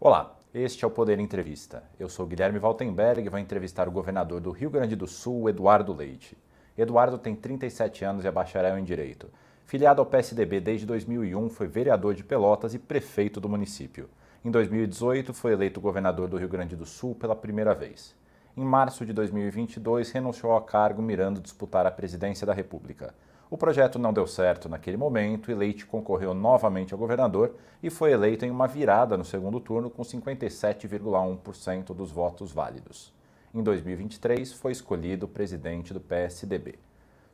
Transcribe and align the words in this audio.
Olá, 0.00 0.38
este 0.54 0.84
é 0.84 0.86
o 0.86 0.92
Poder 0.92 1.18
Entrevista. 1.18 1.82
Eu 1.98 2.08
sou 2.08 2.24
Guilherme 2.24 2.60
Valtenberg 2.60 3.26
e 3.26 3.28
vou 3.28 3.40
entrevistar 3.40 3.88
o 3.88 3.90
governador 3.90 4.40
do 4.40 4.52
Rio 4.52 4.70
Grande 4.70 4.94
do 4.94 5.08
Sul, 5.08 5.48
Eduardo 5.48 5.92
Leite. 5.92 6.38
Eduardo 6.76 7.18
tem 7.18 7.34
37 7.34 8.04
anos 8.04 8.24
e 8.24 8.28
é 8.28 8.30
bacharel 8.30 8.78
em 8.78 8.84
Direito. 8.84 9.28
Filiado 9.64 10.00
ao 10.00 10.06
PSDB 10.06 10.60
desde 10.60 10.86
2001, 10.86 11.48
foi 11.48 11.66
vereador 11.66 12.14
de 12.14 12.22
Pelotas 12.22 12.74
e 12.74 12.78
prefeito 12.78 13.40
do 13.40 13.48
município. 13.48 14.08
Em 14.44 14.52
2018, 14.52 15.34
foi 15.34 15.52
eleito 15.52 15.80
governador 15.80 16.28
do 16.28 16.36
Rio 16.36 16.48
Grande 16.48 16.76
do 16.76 16.86
Sul 16.86 17.16
pela 17.16 17.34
primeira 17.34 17.74
vez. 17.74 18.14
Em 18.56 18.64
março 18.64 19.04
de 19.04 19.12
2022, 19.12 20.12
renunciou 20.12 20.52
ao 20.52 20.62
cargo 20.62 21.02
mirando 21.02 21.40
disputar 21.40 21.84
a 21.86 21.90
presidência 21.90 22.46
da 22.46 22.54
República. 22.54 23.12
O 23.50 23.56
projeto 23.56 23.98
não 23.98 24.12
deu 24.12 24.26
certo 24.26 24.68
naquele 24.68 24.98
momento 24.98 25.50
e 25.50 25.54
Leite 25.54 25.86
concorreu 25.86 26.34
novamente 26.34 26.92
ao 26.92 26.98
governador 26.98 27.54
e 27.82 27.88
foi 27.88 28.12
eleito 28.12 28.44
em 28.44 28.50
uma 28.50 28.68
virada 28.68 29.16
no 29.16 29.24
segundo 29.24 29.58
turno 29.58 29.88
com 29.88 30.02
57,1% 30.02 31.94
dos 31.94 32.10
votos 32.10 32.52
válidos. 32.52 33.10
Em 33.54 33.62
2023, 33.62 34.52
foi 34.52 34.72
escolhido 34.72 35.26
presidente 35.26 35.94
do 35.94 36.00
PSDB. 36.00 36.78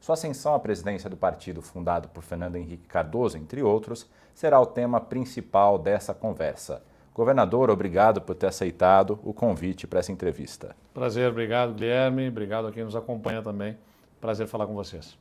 Sua 0.01 0.13
ascensão 0.13 0.55
à 0.55 0.61
presidência 0.61 1.11
do 1.11 1.17
partido, 1.17 1.61
fundado 1.61 2.09
por 2.09 2.23
Fernando 2.23 2.57
Henrique 2.57 2.87
Cardoso, 2.87 3.37
entre 3.37 3.61
outros, 3.63 4.09
será 4.33 4.61
o 4.61 4.67
tema 4.67 5.01
principal 5.01 5.79
dessa 5.79 6.15
conversa. 6.15 6.83
Governador, 7.13 7.71
obrigado 7.71 8.21
por 8.21 8.37
ter 8.37 8.47
aceitado 8.47 9.19
o 9.25 9.33
convite 9.33 9.87
para 9.87 9.99
essa 9.99 10.13
entrevista. 10.13 10.77
Prazer, 10.93 11.29
obrigado, 11.29 11.75
Guilherme. 11.75 12.29
Obrigado 12.29 12.69
a 12.69 12.73
quem 12.73 12.85
nos 12.85 12.95
acompanha 12.95 13.43
também. 13.43 13.77
Prazer 14.21 14.47
falar 14.47 14.67
com 14.67 14.75
vocês. 14.75 15.17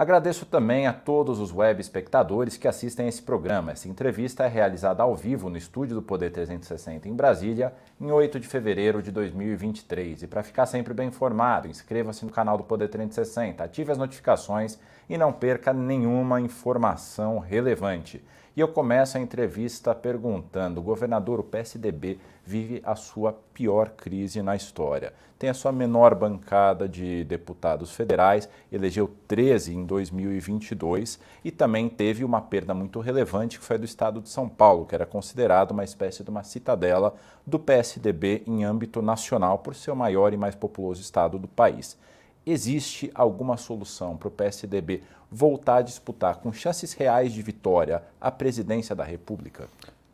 Agradeço 0.00 0.46
também 0.46 0.86
a 0.86 0.94
todos 0.94 1.38
os 1.38 1.52
web 1.52 1.78
espectadores 1.78 2.56
que 2.56 2.66
assistem 2.66 3.06
esse 3.06 3.20
programa. 3.20 3.72
Essa 3.72 3.86
entrevista 3.86 4.44
é 4.44 4.48
realizada 4.48 5.02
ao 5.02 5.14
vivo 5.14 5.50
no 5.50 5.58
estúdio 5.58 5.94
do 5.94 6.00
Poder 6.00 6.30
360 6.30 7.06
em 7.06 7.14
Brasília, 7.14 7.74
em 8.00 8.10
8 8.10 8.40
de 8.40 8.48
fevereiro 8.48 9.02
de 9.02 9.10
2023. 9.10 10.22
E 10.22 10.26
para 10.26 10.42
ficar 10.42 10.64
sempre 10.64 10.94
bem 10.94 11.08
informado, 11.08 11.68
inscreva-se 11.68 12.24
no 12.24 12.32
canal 12.32 12.56
do 12.56 12.64
Poder 12.64 12.88
360, 12.88 13.62
ative 13.62 13.92
as 13.92 13.98
notificações 13.98 14.78
e 15.10 15.18
não 15.18 15.32
perca 15.32 15.72
nenhuma 15.72 16.40
informação 16.40 17.40
relevante. 17.40 18.22
E 18.56 18.60
eu 18.60 18.68
começo 18.68 19.18
a 19.18 19.20
entrevista 19.20 19.92
perguntando: 19.92 20.80
governador, 20.80 21.40
o 21.40 21.44
PSDB 21.44 22.18
vive 22.44 22.80
a 22.84 22.94
sua 22.94 23.32
pior 23.52 23.90
crise 23.90 24.40
na 24.40 24.54
história. 24.54 25.12
Tem 25.36 25.50
a 25.50 25.54
sua 25.54 25.72
menor 25.72 26.14
bancada 26.14 26.88
de 26.88 27.24
deputados 27.24 27.92
federais, 27.92 28.48
elegeu 28.70 29.10
13 29.26 29.74
em 29.74 29.84
2022 29.84 31.18
e 31.44 31.50
também 31.50 31.88
teve 31.88 32.24
uma 32.24 32.40
perda 32.40 32.74
muito 32.74 33.00
relevante 33.00 33.58
que 33.58 33.64
foi 33.64 33.78
do 33.78 33.84
estado 33.84 34.20
de 34.20 34.28
São 34.28 34.48
Paulo, 34.48 34.84
que 34.84 34.94
era 34.94 35.06
considerado 35.06 35.70
uma 35.70 35.82
espécie 35.82 36.22
de 36.22 36.30
uma 36.30 36.44
citadela 36.44 37.14
do 37.46 37.58
PSDB 37.58 38.42
em 38.46 38.64
âmbito 38.64 39.00
nacional 39.00 39.58
por 39.58 39.74
ser 39.74 39.90
o 39.90 39.96
maior 39.96 40.32
e 40.32 40.36
mais 40.36 40.54
populoso 40.54 41.00
estado 41.00 41.38
do 41.38 41.48
país. 41.48 41.96
Existe 42.46 43.10
alguma 43.14 43.56
solução 43.56 44.16
para 44.16 44.28
o 44.28 44.30
PSDB 44.30 45.02
voltar 45.30 45.76
a 45.76 45.82
disputar 45.82 46.36
com 46.36 46.52
chances 46.52 46.92
reais 46.92 47.32
de 47.32 47.42
vitória 47.42 48.02
a 48.20 48.30
presidência 48.30 48.94
da 48.94 49.04
República? 49.04 49.68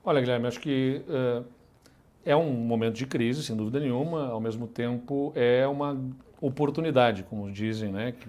Olha, 0.04 0.20
Guilherme, 0.20 0.46
acho 0.46 0.60
que 0.60 1.02
uh, 1.08 1.44
é 2.24 2.36
um 2.36 2.50
momento 2.52 2.94
de 2.94 3.06
crise, 3.06 3.42
sem 3.42 3.56
dúvida 3.56 3.80
nenhuma, 3.80 4.28
ao 4.28 4.40
mesmo 4.40 4.66
tempo 4.66 5.32
é 5.34 5.66
uma 5.66 5.98
oportunidade, 6.40 7.22
como 7.22 7.50
dizem, 7.50 7.92
né? 7.92 8.12
Que, 8.12 8.28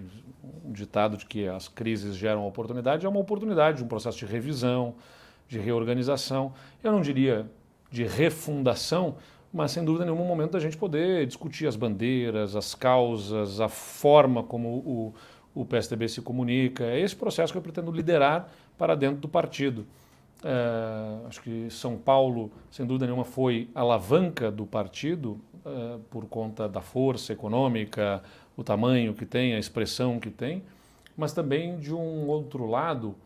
um 0.64 0.72
ditado 0.72 1.16
de 1.16 1.26
que 1.26 1.46
as 1.46 1.68
crises 1.68 2.16
geram 2.16 2.46
oportunidade 2.46 3.04
é 3.04 3.08
uma 3.08 3.20
oportunidade, 3.20 3.82
um 3.82 3.88
processo 3.88 4.18
de 4.18 4.26
revisão, 4.26 4.94
de 5.48 5.58
reorganização. 5.58 6.52
Eu 6.82 6.92
não 6.92 7.00
diria 7.00 7.46
de 7.90 8.04
refundação, 8.04 9.16
mas 9.52 9.70
sem 9.70 9.84
dúvida 9.84 10.04
nenhuma 10.04 10.22
um 10.22 10.26
momento 10.26 10.52
da 10.52 10.60
gente 10.60 10.76
poder 10.76 11.26
discutir 11.26 11.66
as 11.66 11.76
bandeiras, 11.76 12.54
as 12.54 12.74
causas, 12.74 13.60
a 13.60 13.68
forma 13.68 14.42
como 14.42 14.68
o, 14.68 15.14
o 15.54 15.64
PSDB 15.64 16.08
se 16.08 16.20
comunica. 16.20 16.84
É 16.84 17.00
esse 17.00 17.16
processo 17.16 17.52
que 17.52 17.58
eu 17.58 17.62
pretendo 17.62 17.90
liderar 17.90 18.48
para 18.76 18.94
dentro 18.94 19.20
do 19.20 19.28
partido. 19.28 19.86
É, 20.44 21.26
acho 21.26 21.42
que 21.42 21.68
São 21.70 21.96
Paulo, 21.96 22.50
sem 22.70 22.86
dúvida 22.86 23.06
nenhuma, 23.06 23.24
foi 23.24 23.68
alavanca 23.74 24.50
do 24.50 24.66
partido 24.66 25.40
é, 25.64 25.98
por 26.10 26.26
conta 26.26 26.68
da 26.68 26.80
força 26.80 27.32
econômica, 27.32 28.22
o 28.56 28.62
tamanho 28.62 29.14
que 29.14 29.26
tem, 29.26 29.54
a 29.54 29.58
expressão 29.58 30.20
que 30.20 30.30
tem, 30.30 30.62
mas 31.16 31.32
também, 31.32 31.78
de 31.78 31.92
um 31.92 32.28
outro 32.28 32.66
lado, 32.66 33.16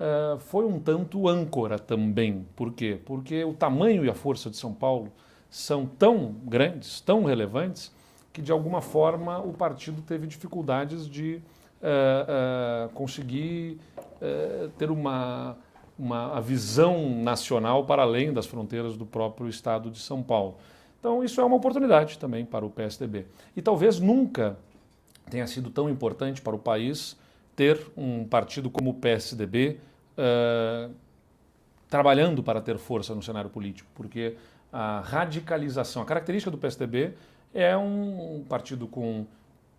é, 0.00 0.38
foi 0.40 0.64
um 0.64 0.80
tanto 0.80 1.28
âncora 1.28 1.78
também. 1.78 2.44
Por 2.56 2.72
quê? 2.72 2.98
Porque 3.04 3.44
o 3.44 3.54
tamanho 3.54 4.04
e 4.04 4.10
a 4.10 4.14
força 4.14 4.50
de 4.50 4.56
São 4.56 4.72
Paulo 4.72 5.12
são 5.50 5.86
tão 5.86 6.34
grandes, 6.44 7.00
tão 7.00 7.24
relevantes, 7.24 7.92
que 8.32 8.42
de 8.42 8.52
alguma 8.52 8.80
forma 8.80 9.38
o 9.38 9.52
partido 9.52 10.02
teve 10.02 10.26
dificuldades 10.26 11.08
de 11.08 11.40
uh, 11.82 12.86
uh, 12.86 12.88
conseguir 12.90 13.78
uh, 13.96 14.68
ter 14.78 14.90
uma, 14.90 15.56
uma 15.98 16.40
visão 16.40 17.10
nacional 17.22 17.84
para 17.84 18.02
além 18.02 18.32
das 18.32 18.46
fronteiras 18.46 18.96
do 18.96 19.06
próprio 19.06 19.48
estado 19.48 19.90
de 19.90 19.98
São 19.98 20.22
Paulo. 20.22 20.56
Então, 21.00 21.24
isso 21.24 21.40
é 21.40 21.44
uma 21.44 21.56
oportunidade 21.56 22.18
também 22.18 22.44
para 22.44 22.64
o 22.64 22.70
PSDB. 22.70 23.26
E 23.56 23.62
talvez 23.62 23.98
nunca 23.98 24.58
tenha 25.30 25.46
sido 25.46 25.70
tão 25.70 25.88
importante 25.88 26.42
para 26.42 26.54
o 26.54 26.58
país 26.58 27.16
ter 27.54 27.80
um 27.96 28.24
partido 28.24 28.70
como 28.70 28.90
o 28.90 28.94
PSDB 28.94 29.78
trabalhando 31.88 32.42
para 32.42 32.60
ter 32.60 32.78
força 32.78 33.14
no 33.14 33.22
cenário 33.22 33.48
político, 33.48 33.88
porque 33.94 34.36
a 34.72 35.00
radicalização, 35.00 36.02
a 36.02 36.04
característica 36.04 36.50
do 36.50 36.58
PSDB 36.58 37.14
é 37.54 37.76
um 37.76 38.44
partido 38.48 38.86
com 38.86 39.26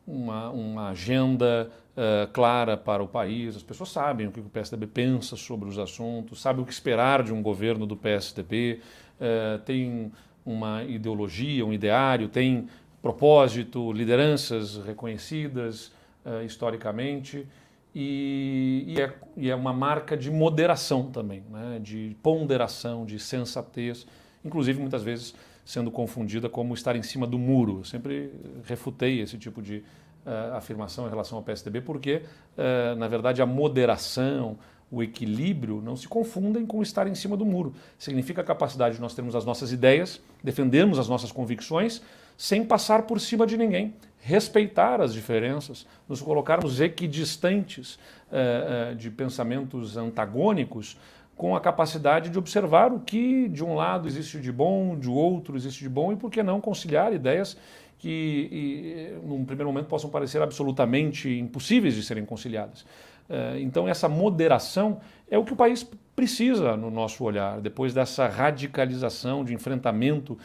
uma, 0.05 0.49
uma 0.49 0.89
agenda 0.89 1.69
uh, 1.95 2.31
clara 2.33 2.75
para 2.75 3.03
o 3.03 3.07
país, 3.07 3.55
as 3.55 3.63
pessoas 3.63 3.89
sabem 3.89 4.27
o 4.27 4.31
que 4.31 4.39
o 4.39 4.43
PSDB 4.43 4.87
pensa 4.87 5.35
sobre 5.35 5.69
os 5.69 5.77
assuntos, 5.77 6.41
sabem 6.41 6.63
o 6.63 6.65
que 6.65 6.73
esperar 6.73 7.21
de 7.21 7.31
um 7.31 7.43
governo 7.43 7.85
do 7.85 7.95
PSDB, 7.95 8.81
uh, 8.81 9.23
eh, 9.23 9.59
tem 9.65 10.11
uma 10.43 10.83
ideologia, 10.83 11.63
um 11.63 11.71
ideário, 11.71 12.27
tem 12.27 12.67
propósito, 13.01 13.91
lideranças 13.91 14.77
reconhecidas 14.77 15.91
uh, 16.25 16.43
historicamente. 16.43 17.47
E, 17.93 18.83
e, 18.87 19.01
é, 19.01 19.13
e, 19.35 19.49
é, 19.49 19.55
uma 19.55 19.73
marca 19.73 20.15
de 20.15 20.29
moderação 20.29 21.09
também, 21.09 21.43
né? 21.49 21.79
de 21.81 22.15
ponderação, 22.21 23.03
de 23.03 23.17
sensatez, 23.17 24.05
inclusive 24.43 24.79
muitas 24.79 25.03
vezes 25.03 25.33
sendo 25.65 25.91
confundida 25.91 26.49
como 26.49 26.73
estar 26.73 26.95
em 26.95 27.03
cima 27.03 27.27
do 27.27 27.37
muro. 27.37 27.79
Eu 27.81 27.83
sempre 27.83 28.31
refutei 28.65 29.21
esse 29.21 29.37
tipo 29.37 29.61
de 29.61 29.83
uh, 30.25 30.55
afirmação 30.55 31.05
em 31.05 31.09
relação 31.09 31.37
ao 31.37 31.43
PSDB, 31.43 31.81
porque, 31.81 32.23
uh, 32.57 32.95
na 32.95 33.07
verdade, 33.07 33.41
a 33.41 33.45
moderação, 33.45 34.57
o 34.91 35.03
equilíbrio 35.03 35.81
não 35.81 35.95
se 35.95 36.07
confundem 36.07 36.65
com 36.65 36.81
estar 36.81 37.07
em 37.07 37.13
cima 37.13 37.37
do 37.37 37.45
muro. 37.45 37.75
Significa 37.99 38.41
a 38.41 38.43
capacidade 38.43 38.95
de 38.95 39.01
nós 39.01 39.13
termos 39.13 39.35
as 39.35 39.45
nossas 39.45 39.71
ideias, 39.71 40.19
defendermos 40.43 40.97
as 40.97 41.07
nossas 41.07 41.31
convicções, 41.31 42.01
sem 42.35 42.63
passar 42.63 43.03
por 43.03 43.19
cima 43.19 43.45
de 43.45 43.57
ninguém, 43.57 43.93
respeitar 44.19 45.01
as 45.01 45.13
diferenças, 45.13 45.85
nos 46.07 46.21
colocarmos 46.21 46.81
equidistantes 46.81 47.99
uh, 48.31 48.95
de 48.95 49.11
pensamentos 49.11 49.97
antagônicos, 49.97 50.97
com 51.39 51.55
a 51.55 51.61
capacidade 51.61 52.29
de 52.29 52.37
observar 52.37 52.91
o 52.91 52.99
que 52.99 53.47
de 53.47 53.63
um 53.63 53.73
lado 53.73 54.09
existe 54.09 54.41
de 54.41 54.51
bom, 54.51 54.99
de 54.99 55.09
outro 55.09 55.55
existe 55.55 55.79
de 55.79 55.87
bom 55.87 56.11
e 56.11 56.17
por 56.17 56.29
que 56.29 56.43
não 56.43 56.59
conciliar 56.59 57.13
ideias 57.13 57.55
que, 57.97 58.49
e, 58.51 59.25
num 59.25 59.45
primeiro 59.45 59.69
momento, 59.71 59.87
possam 59.87 60.09
parecer 60.09 60.41
absolutamente 60.41 61.29
impossíveis 61.29 61.95
de 61.95 62.03
serem 62.03 62.25
conciliadas. 62.25 62.81
Uh, 62.81 63.57
então, 63.61 63.87
essa 63.87 64.09
moderação 64.09 64.99
é 65.31 65.37
o 65.37 65.45
que 65.45 65.53
o 65.53 65.55
país 65.55 65.89
precisa 66.13 66.75
no 66.75 66.91
nosso 66.91 67.23
olhar, 67.23 67.61
depois 67.61 67.93
dessa 67.93 68.27
radicalização 68.27 69.45
de 69.45 69.53
enfrentamento 69.53 70.33
uh, 70.33 70.37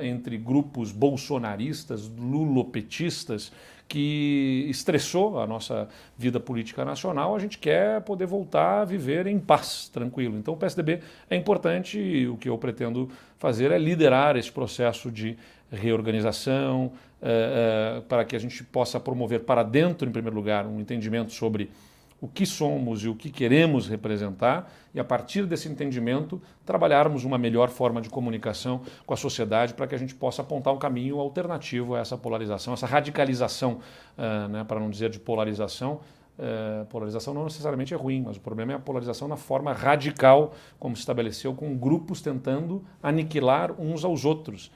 uh, 0.00 0.04
entre 0.06 0.38
grupos 0.38 0.90
bolsonaristas, 0.90 2.08
lulopetistas, 2.08 3.52
que 3.92 4.68
estressou 4.70 5.38
a 5.38 5.46
nossa 5.46 5.86
vida 6.16 6.40
política 6.40 6.82
nacional, 6.82 7.36
a 7.36 7.38
gente 7.38 7.58
quer 7.58 8.00
poder 8.00 8.24
voltar 8.24 8.80
a 8.80 8.84
viver 8.86 9.26
em 9.26 9.38
paz, 9.38 9.90
tranquilo. 9.92 10.38
Então 10.38 10.54
o 10.54 10.56
PSDB 10.56 11.00
é 11.28 11.36
importante 11.36 11.98
e 11.98 12.26
o 12.26 12.38
que 12.38 12.48
eu 12.48 12.56
pretendo 12.56 13.10
fazer 13.38 13.70
é 13.70 13.76
liderar 13.76 14.34
esse 14.34 14.50
processo 14.50 15.10
de 15.10 15.36
reorganização, 15.70 16.86
uh, 16.86 17.98
uh, 17.98 18.02
para 18.04 18.24
que 18.24 18.34
a 18.34 18.38
gente 18.38 18.64
possa 18.64 18.98
promover 18.98 19.40
para 19.40 19.62
dentro, 19.62 20.08
em 20.08 20.12
primeiro 20.12 20.36
lugar, 20.36 20.66
um 20.66 20.80
entendimento 20.80 21.30
sobre 21.30 21.68
o 22.22 22.28
que 22.28 22.46
somos 22.46 23.02
e 23.02 23.08
o 23.08 23.16
que 23.16 23.30
queremos 23.30 23.88
representar, 23.88 24.72
e 24.94 25.00
a 25.00 25.04
partir 25.04 25.44
desse 25.44 25.68
entendimento, 25.68 26.40
trabalharmos 26.64 27.24
uma 27.24 27.36
melhor 27.36 27.68
forma 27.68 28.00
de 28.00 28.08
comunicação 28.08 28.82
com 29.04 29.12
a 29.12 29.16
sociedade 29.16 29.74
para 29.74 29.88
que 29.88 29.94
a 29.96 29.98
gente 29.98 30.14
possa 30.14 30.40
apontar 30.40 30.72
um 30.72 30.78
caminho 30.78 31.18
alternativo 31.18 31.96
a 31.96 31.98
essa 31.98 32.16
polarização, 32.16 32.74
essa 32.74 32.86
radicalização, 32.86 33.80
uh, 34.16 34.48
né, 34.48 34.62
para 34.62 34.78
não 34.78 34.88
dizer 34.88 35.10
de 35.10 35.18
polarização, 35.18 35.98
é, 36.38 36.84
polarização 36.84 37.34
não 37.34 37.44
necessariamente 37.44 37.92
é 37.92 37.96
ruim, 37.96 38.22
mas 38.22 38.36
o 38.36 38.40
problema 38.40 38.72
é 38.72 38.74
a 38.76 38.78
polarização 38.78 39.28
na 39.28 39.36
forma 39.36 39.72
radical, 39.72 40.54
como 40.78 40.96
se 40.96 41.00
estabeleceu, 41.00 41.54
com 41.54 41.76
grupos 41.76 42.22
tentando 42.22 42.82
aniquilar 43.02 43.78
uns 43.78 44.02
aos 44.02 44.24
outros. 44.24 44.72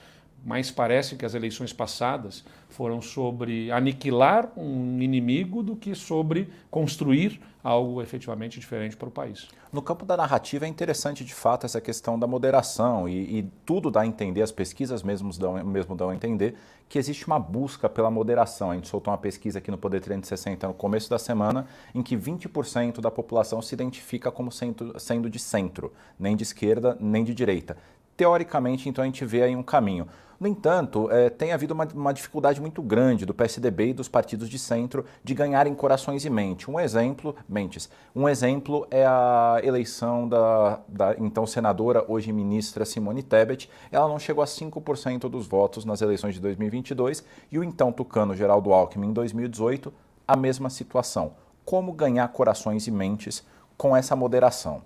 Mas 0.47 0.71
parece 0.71 1.17
que 1.17 1.27
as 1.27 1.35
eleições 1.35 1.73
passadas 1.73 2.45
foram 2.69 3.03
sobre 3.03 3.69
aniquilar 3.73 4.49
um 4.57 5.03
inimigo 5.03 5.61
do 5.61 5.75
que 5.75 5.93
sobre 5.93 6.49
construir 6.71 7.41
algo 7.65 8.01
efetivamente 8.01 8.61
diferente 8.61 8.97
para 8.97 9.09
o 9.09 9.11
país. 9.11 9.49
No 9.73 9.83
campo 9.83 10.07
da 10.07 10.17
narrativa 10.17 10.65
é 10.65 10.69
interessante 10.69 11.25
de 11.25 11.35
fato 11.35 11.67
essa 11.67 11.81
questão 11.81 12.17
da 12.17 12.29
moderação 12.29 13.09
e, 13.09 13.39
e 13.39 13.43
tudo 13.65 13.91
dá 13.91 14.03
a 14.03 14.07
entender, 14.07 14.41
as 14.41 14.53
pesquisas 14.53 15.03
mesmo 15.03 15.37
dão, 15.37 15.65
mesmo 15.65 15.97
dão 15.97 16.11
a 16.11 16.15
entender 16.15 16.55
que 16.89 16.97
existe 16.97 17.27
uma 17.27 17.41
busca 17.41 17.89
pela 17.89 18.09
moderação. 18.09 18.71
A 18.71 18.77
gente 18.77 18.87
soltou 18.87 19.11
uma 19.11 19.19
pesquisa 19.19 19.59
aqui 19.59 19.73
no 19.73 19.77
Poder 19.77 20.01
360 20.01 20.69
no 20.69 20.75
começo 20.75 21.11
da 21.11 21.19
semana 21.19 21.67
em 21.93 22.05
que 22.05 22.17
20% 22.17 23.01
da 23.01 23.11
população 23.11 23.61
se 23.61 23.75
identifica 23.75 24.31
como 24.31 24.53
sendo 24.53 25.29
de 25.29 25.41
centro, 25.41 25.93
nem 26.17 26.37
de 26.37 26.45
esquerda 26.45 26.97
nem 27.01 27.25
de 27.25 27.35
direita. 27.35 27.77
Teoricamente, 28.17 28.89
então 28.89 29.03
a 29.03 29.07
gente 29.07 29.25
vê 29.27 29.43
aí 29.43 29.57
um 29.57 29.63
caminho. 29.63 30.07
No 30.39 30.47
entanto, 30.47 31.11
é, 31.11 31.31
tem 31.31 31.53
havido 31.53 31.73
uma, 31.73 31.89
uma, 31.95 32.13
dificuldade 32.13 32.61
muito 32.61 32.83
grande 32.83 33.25
do 33.25 33.33
PSDB 33.33 33.89
e 33.89 33.93
dos 33.95 34.09
partidos 34.09 34.49
de 34.49 34.59
centro 34.59 35.05
de 35.25 35.35
ganharem 35.35 35.75
corações 35.75 36.25
e 36.25 36.31
mente. 36.31 36.71
Um 36.71 36.79
exemplo, 36.79 37.35
mentes, 37.49 37.89
um 38.15 38.29
exemplo 38.29 38.87
é 38.91 39.07
a 39.07 39.61
eleição 39.63 40.29
da, 40.29 40.81
da 40.87 41.15
então 41.19 41.47
senadora, 41.47 42.05
hoje 42.07 42.33
ministra 42.33 42.85
Simone 42.85 43.23
Tebet. 43.23 43.71
Ela 43.91 44.09
não 44.09 44.19
chegou 44.19 44.43
a 44.43 44.47
5% 44.47 45.29
dos 45.29 45.47
votos 45.47 45.85
nas 45.85 46.03
eleições 46.03 46.35
de 46.35 46.41
2022 46.41 47.25
e 47.51 47.59
o 47.59 47.65
então 47.65 47.91
tucano 47.91 48.35
Geraldo 48.35 48.73
Alckmin 48.73 49.09
em 49.09 49.13
2018, 49.13 49.93
a 50.29 50.37
mesma 50.37 50.69
situação. 50.69 51.33
Como 51.65 51.93
ganhar 51.93 52.29
corações 52.29 52.87
e 52.87 52.91
mentes 52.91 53.45
com 53.77 53.97
essa 53.97 54.15
moderação? 54.15 54.83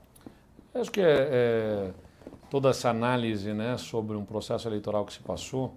Acho 0.73 0.91
que 0.91 1.01
é... 1.01 1.29
é 1.31 1.91
toda 2.51 2.69
essa 2.69 2.91
análise 2.91 3.53
né, 3.53 3.79
sobre 3.79 4.17
um 4.17 4.25
processo 4.25 4.69
eleitoral 4.69 5.07
que 5.07 5.13
se 5.13 5.21
passou, 5.21 5.77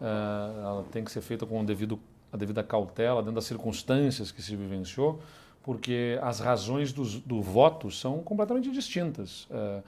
uh, 0.00 0.60
ela 0.60 0.84
tem 0.92 1.04
que 1.04 1.10
ser 1.10 1.20
feita 1.20 1.44
com 1.44 1.60
o 1.60 1.64
devido, 1.64 1.98
a 2.32 2.36
devida 2.36 2.62
cautela, 2.62 3.20
dentro 3.20 3.34
das 3.34 3.44
circunstâncias 3.44 4.30
que 4.30 4.40
se 4.40 4.54
vivenciou, 4.54 5.20
porque 5.62 6.18
as 6.22 6.38
razões 6.38 6.92
do, 6.92 7.04
do 7.20 7.42
voto 7.42 7.90
são 7.90 8.20
completamente 8.20 8.70
distintas. 8.70 9.44
Uh, 9.44 9.82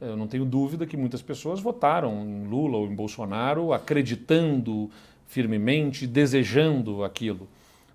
eu 0.00 0.16
não 0.16 0.28
tenho 0.28 0.44
dúvida 0.44 0.86
que 0.86 0.96
muitas 0.96 1.22
pessoas 1.22 1.58
votaram 1.58 2.24
em 2.24 2.46
Lula 2.46 2.76
ou 2.76 2.86
em 2.86 2.94
Bolsonaro 2.94 3.72
acreditando 3.72 4.90
firmemente, 5.26 6.06
desejando 6.06 7.02
aquilo. 7.02 7.48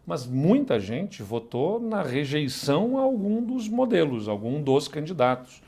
Mas 0.05 0.25
muita 0.25 0.79
gente 0.79 1.23
votou 1.23 1.79
na 1.79 2.01
rejeição 2.01 2.97
a 2.97 3.01
algum 3.01 3.41
dos 3.41 3.69
modelos, 3.69 4.27
algum 4.27 4.61
dos 4.61 4.89
candidatos. 4.89 5.61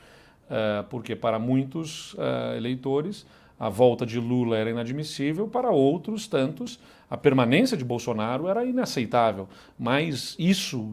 Eh, 0.48 0.84
porque 0.88 1.16
para 1.16 1.40
muitos 1.40 2.14
uh, 2.14 2.54
eleitores 2.56 3.26
a 3.58 3.68
volta 3.68 4.06
de 4.06 4.20
Lula 4.20 4.56
era 4.56 4.70
inadmissível, 4.70 5.48
para 5.48 5.70
outros 5.70 6.28
tantos 6.28 6.78
a 7.10 7.16
permanência 7.16 7.76
de 7.76 7.84
Bolsonaro 7.84 8.48
era 8.48 8.64
inaceitável. 8.64 9.48
Mas 9.78 10.36
isso 10.38 10.92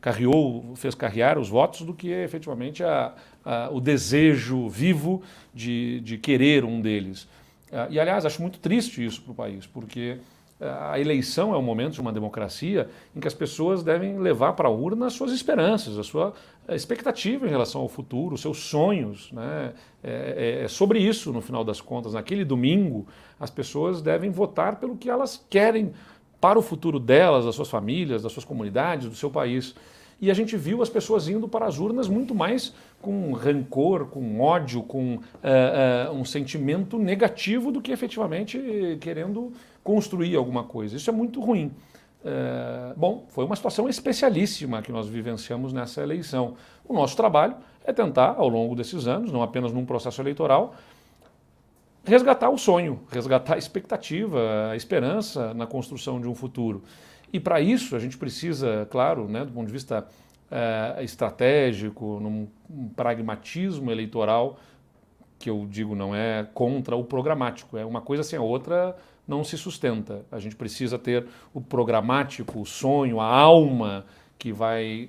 carreou, 0.00 0.74
fez 0.74 0.94
carrear 0.94 1.38
os 1.38 1.48
votos 1.48 1.82
do 1.82 1.92
que 1.94 2.10
efetivamente 2.10 2.82
a, 2.82 3.14
a, 3.44 3.68
o 3.70 3.80
desejo 3.80 4.68
vivo 4.68 5.22
de, 5.54 6.00
de 6.00 6.16
querer 6.18 6.64
um 6.64 6.80
deles. 6.80 7.24
Uh, 7.70 7.90
e 7.90 8.00
aliás, 8.00 8.24
acho 8.24 8.40
muito 8.40 8.58
triste 8.58 9.04
isso 9.04 9.22
para 9.22 9.32
o 9.32 9.34
país, 9.34 9.66
porque 9.66 10.18
a 10.60 10.98
eleição 10.98 11.54
é 11.54 11.56
um 11.56 11.62
momento 11.62 11.92
de 11.92 12.00
uma 12.00 12.12
democracia 12.12 12.90
em 13.14 13.20
que 13.20 13.28
as 13.28 13.34
pessoas 13.34 13.84
devem 13.84 14.18
levar 14.18 14.54
para 14.54 14.68
a 14.68 14.70
urna 14.70 15.06
as 15.06 15.12
suas 15.12 15.30
esperanças, 15.30 15.96
a 15.96 16.02
sua 16.02 16.34
expectativa 16.70 17.46
em 17.46 17.50
relação 17.50 17.80
ao 17.80 17.88
futuro, 17.88 18.34
os 18.34 18.40
seus 18.40 18.58
sonhos. 18.58 19.30
Né? 19.30 19.72
É, 20.02 20.60
é, 20.60 20.64
é, 20.64 20.68
sobre 20.68 20.98
isso, 20.98 21.32
no 21.32 21.40
final 21.40 21.62
das 21.62 21.80
contas. 21.80 22.14
Naquele 22.14 22.44
domingo, 22.44 23.06
as 23.38 23.50
pessoas 23.50 24.02
devem 24.02 24.30
votar 24.30 24.76
pelo 24.80 24.96
que 24.96 25.08
elas 25.08 25.44
querem 25.48 25.92
para 26.40 26.58
o 26.58 26.62
futuro 26.62 26.98
delas, 26.98 27.44
das 27.44 27.54
suas 27.54 27.70
famílias, 27.70 28.22
das 28.22 28.32
suas 28.32 28.44
comunidades, 28.44 29.08
do 29.08 29.14
seu 29.14 29.30
país. 29.30 29.76
E 30.20 30.30
a 30.30 30.34
gente 30.34 30.56
viu 30.56 30.82
as 30.82 30.88
pessoas 30.88 31.28
indo 31.28 31.48
para 31.48 31.66
as 31.66 31.78
urnas 31.78 32.08
muito 32.08 32.34
mais 32.34 32.74
com 33.00 33.32
rancor, 33.32 34.06
com 34.06 34.40
ódio, 34.40 34.82
com 34.82 35.14
uh, 35.14 35.20
uh, 36.10 36.12
um 36.12 36.24
sentimento 36.24 36.98
negativo 36.98 37.70
do 37.70 37.80
que 37.80 37.92
efetivamente 37.92 38.98
querendo 39.00 39.52
construir 39.84 40.34
alguma 40.36 40.64
coisa. 40.64 40.96
Isso 40.96 41.08
é 41.08 41.12
muito 41.12 41.40
ruim. 41.40 41.72
Uh, 42.20 42.92
bom, 42.96 43.26
foi 43.28 43.44
uma 43.44 43.54
situação 43.54 43.88
especialíssima 43.88 44.82
que 44.82 44.90
nós 44.90 45.08
vivenciamos 45.08 45.72
nessa 45.72 46.02
eleição. 46.02 46.54
O 46.86 46.92
nosso 46.92 47.16
trabalho 47.16 47.54
é 47.84 47.92
tentar, 47.92 48.34
ao 48.36 48.48
longo 48.48 48.74
desses 48.74 49.06
anos, 49.06 49.30
não 49.30 49.42
apenas 49.42 49.72
num 49.72 49.86
processo 49.86 50.20
eleitoral, 50.20 50.74
resgatar 52.04 52.50
o 52.50 52.58
sonho, 52.58 53.00
resgatar 53.10 53.54
a 53.54 53.58
expectativa, 53.58 54.70
a 54.72 54.76
esperança 54.76 55.54
na 55.54 55.66
construção 55.66 56.20
de 56.20 56.26
um 56.26 56.34
futuro. 56.34 56.82
E 57.32 57.38
para 57.38 57.60
isso 57.60 57.94
a 57.94 57.98
gente 57.98 58.16
precisa, 58.16 58.86
claro, 58.90 59.28
né, 59.28 59.44
do 59.44 59.52
ponto 59.52 59.66
de 59.66 59.72
vista 59.72 60.06
é, 60.50 61.02
estratégico, 61.02 62.18
num 62.20 62.48
um 62.70 62.88
pragmatismo 62.88 63.90
eleitoral, 63.90 64.58
que 65.38 65.48
eu 65.48 65.66
digo 65.68 65.94
não 65.94 66.14
é 66.14 66.46
contra 66.52 66.96
o 66.96 67.04
programático, 67.04 67.76
é 67.76 67.84
uma 67.84 68.00
coisa 68.00 68.22
sem 68.22 68.38
a 68.38 68.42
outra 68.42 68.96
não 69.26 69.44
se 69.44 69.58
sustenta. 69.58 70.24
A 70.32 70.38
gente 70.38 70.56
precisa 70.56 70.98
ter 70.98 71.26
o 71.52 71.60
programático, 71.60 72.60
o 72.60 72.66
sonho, 72.66 73.20
a 73.20 73.26
alma 73.26 74.06
que 74.38 74.52
vai 74.52 75.08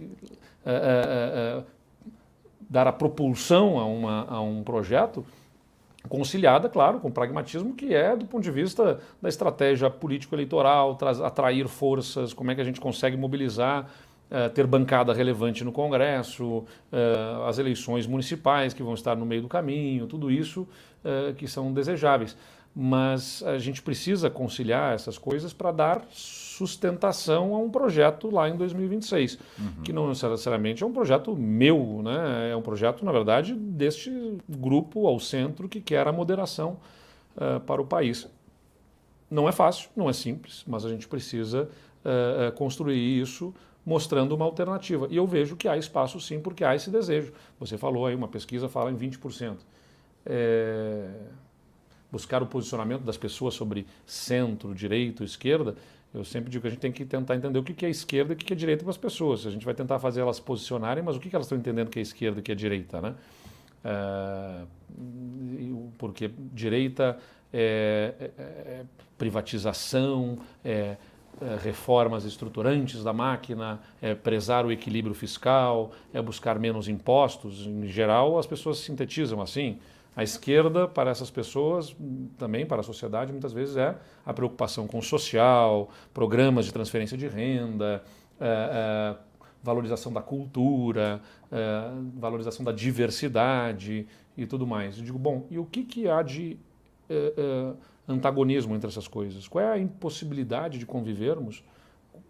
é, 0.66 1.62
é, 1.62 1.64
dar 2.70 2.86
a 2.86 2.92
propulsão 2.92 3.80
a, 3.80 3.86
uma, 3.86 4.26
a 4.30 4.42
um 4.42 4.62
projeto 4.62 5.26
conciliada, 6.08 6.70
claro, 6.70 7.00
com 7.00 7.12
pragmatismo, 7.12 7.74
que 7.74 7.94
é 7.94 8.16
do 8.16 8.26
ponto 8.26 8.44
de 8.44 8.52
vista 8.52 9.00
da 9.22 9.30
estratégia 9.30 9.90
político-eleitoral, 9.90 10.98
atrair 11.24 11.68
forças, 11.68 12.34
como 12.34 12.52
é 12.52 12.56
que 12.56 12.62
a 12.62 12.64
gente 12.64 12.80
consegue 12.80 13.18
mobilizar, 13.18 13.90
uh, 14.30 14.50
ter 14.50 14.66
bancada 14.66 15.14
relevante 15.14 15.64
no 15.64 15.72
Congresso, 15.72 16.46
uh, 16.46 17.44
as 17.48 17.58
eleições 17.58 18.08
municipais 18.08 18.74
que 18.74 18.84
vão 18.84 18.94
estar 18.94 19.16
no 19.16 19.26
meio 19.26 19.42
do 19.42 19.48
caminho, 19.48 20.08
tudo 20.08 20.32
isso 20.32 20.68
uh, 21.04 21.34
que 21.36 21.48
são 21.48 21.74
desejáveis. 21.74 22.38
Mas 22.76 23.44
a 23.44 23.58
gente 23.58 23.82
precisa 23.82 24.30
conciliar 24.30 24.94
essas 24.94 25.18
coisas 25.18 25.52
para 25.52 25.72
dar 25.72 26.06
sustentação 26.12 27.56
a 27.56 27.58
um 27.58 27.70
projeto 27.70 28.30
lá 28.30 28.48
em 28.48 28.56
2026, 28.56 29.40
uhum. 29.58 29.84
que 29.84 29.92
não 29.92 30.08
necessariamente 30.08 30.84
é 30.84 30.86
um 30.86 30.94
projeto 30.94 31.36
meu, 31.36 32.02
né? 32.04 32.52
é 32.52 32.56
um 32.56 32.62
projeto, 32.62 33.04
na 33.04 33.12
verdade, 33.12 33.56
deste 33.56 34.12
grupo 34.48 35.08
ao 35.08 35.20
centro 35.20 35.68
que 35.68 35.82
quer 35.82 36.08
a 36.08 36.12
moderação 36.12 36.78
para 37.66 37.82
o 37.82 37.86
país. 37.86 38.30
Não 39.32 39.50
é 39.50 39.52
fácil, 39.52 39.90
não 39.96 40.08
é 40.08 40.14
simples, 40.14 40.64
mas 40.68 40.86
a 40.86 40.90
gente 40.90 41.08
precisa 41.08 41.70
construir 42.56 43.20
isso 43.20 43.54
mostrando 43.86 44.34
uma 44.34 44.46
alternativa. 44.46 45.08
E 45.10 45.18
eu 45.18 45.26
vejo 45.26 45.56
que 45.56 45.68
há 45.68 45.78
espaço 45.78 46.20
sim, 46.20 46.40
porque 46.40 46.64
há 46.64 46.76
esse 46.76 46.90
desejo. 46.90 47.34
Você 47.60 47.78
falou 47.78 48.06
aí, 48.06 48.16
uma 48.16 48.28
pesquisa 48.28 48.70
fala 48.70 48.92
em 48.92 48.96
20%. 48.96 49.58
É... 50.26 51.10
Buscar 52.12 52.42
o 52.42 52.48
posicionamento 52.48 53.04
das 53.04 53.18
pessoas 53.18 53.54
sobre 53.54 53.86
centro, 54.06 54.74
direito, 54.74 55.24
esquerda, 55.24 55.76
eu 56.14 56.26
sempre 56.26 56.50
digo 56.50 56.64
que 56.64 56.68
a 56.68 56.72
gente 56.72 56.80
tem 56.80 56.92
que 56.92 57.06
tentar 57.06 57.36
entender 57.36 57.60
o 57.60 57.64
que 57.64 57.86
é 57.86 57.90
esquerda 57.90 58.34
e 58.34 58.36
o 58.36 58.38
que 58.38 58.52
é 58.52 58.56
direita 58.56 58.84
para 58.84 58.90
as 58.90 58.98
pessoas. 58.98 59.46
A 59.46 59.52
gente 59.52 59.64
vai 59.64 59.76
tentar 59.76 60.00
fazer 60.00 60.22
elas 60.22 60.40
posicionarem, 60.40 61.04
mas 61.04 61.16
o 61.16 61.20
que 61.20 61.30
elas 61.34 61.46
estão 61.46 61.58
entendendo 61.58 61.90
que 61.90 62.00
é 62.00 62.02
esquerda 62.02 62.40
e 62.40 62.44
que 62.44 62.52
é 62.52 62.56
direita, 62.56 63.00
né? 63.00 63.16
É, 63.84 64.64
porque 65.98 66.32
direita 66.52 67.18
é, 67.54 68.16
é, 68.20 68.42
é 68.42 68.86
privatização, 69.18 70.40
é, 70.66 70.72
é, 70.72 70.98
reformas 71.62 72.26
estruturantes 72.26 73.04
da 73.04 73.14
máquina, 73.14 73.80
é 74.02 74.14
prezar 74.14 74.66
o 74.66 74.72
equilíbrio 74.72 75.14
fiscal, 75.14 75.92
é 76.14 76.22
buscar 76.22 76.60
menos 76.60 76.88
impostos. 76.88 77.66
Em 77.66 77.88
geral, 77.88 78.38
as 78.38 78.46
pessoas 78.46 78.80
sintetizam 78.80 79.42
assim. 79.42 79.80
A 80.16 80.24
esquerda, 80.24 80.88
para 80.88 81.12
essas 81.12 81.30
pessoas, 81.30 81.96
também 82.38 82.66
para 82.66 82.82
a 82.82 82.84
sociedade, 82.84 83.32
muitas 83.32 83.54
vezes 83.54 83.78
é 83.78 83.96
a 84.26 84.34
preocupação 84.34 84.86
com 84.86 84.98
o 84.98 85.04
social, 85.04 85.90
programas 86.14 86.66
de 86.66 86.74
transferência 86.74 87.18
de 87.18 87.28
renda, 87.28 88.04
é, 88.40 88.46
é, 88.46 89.16
valorização 89.64 90.12
da 90.12 90.22
cultura, 90.22 91.22
é, 91.52 91.92
valorização 92.16 92.66
da 92.66 92.72
diversidade 92.72 94.08
e 94.38 94.46
tudo 94.46 94.68
mais. 94.68 94.98
Eu 94.98 95.04
digo, 95.04 95.20
bom, 95.20 95.46
e 95.50 95.58
o 95.58 95.66
que, 95.66 95.84
que 95.84 96.10
há 96.10 96.22
de 96.22 96.58
é, 97.10 97.34
é, 97.38 97.74
antagonismo 98.08 98.76
entre 98.76 98.90
essas 98.90 99.08
coisas? 99.08 99.48
Qual 99.48 99.64
é 99.64 99.72
a 99.72 99.78
impossibilidade 99.78 100.78
de 100.78 100.86
convivermos 100.86 101.64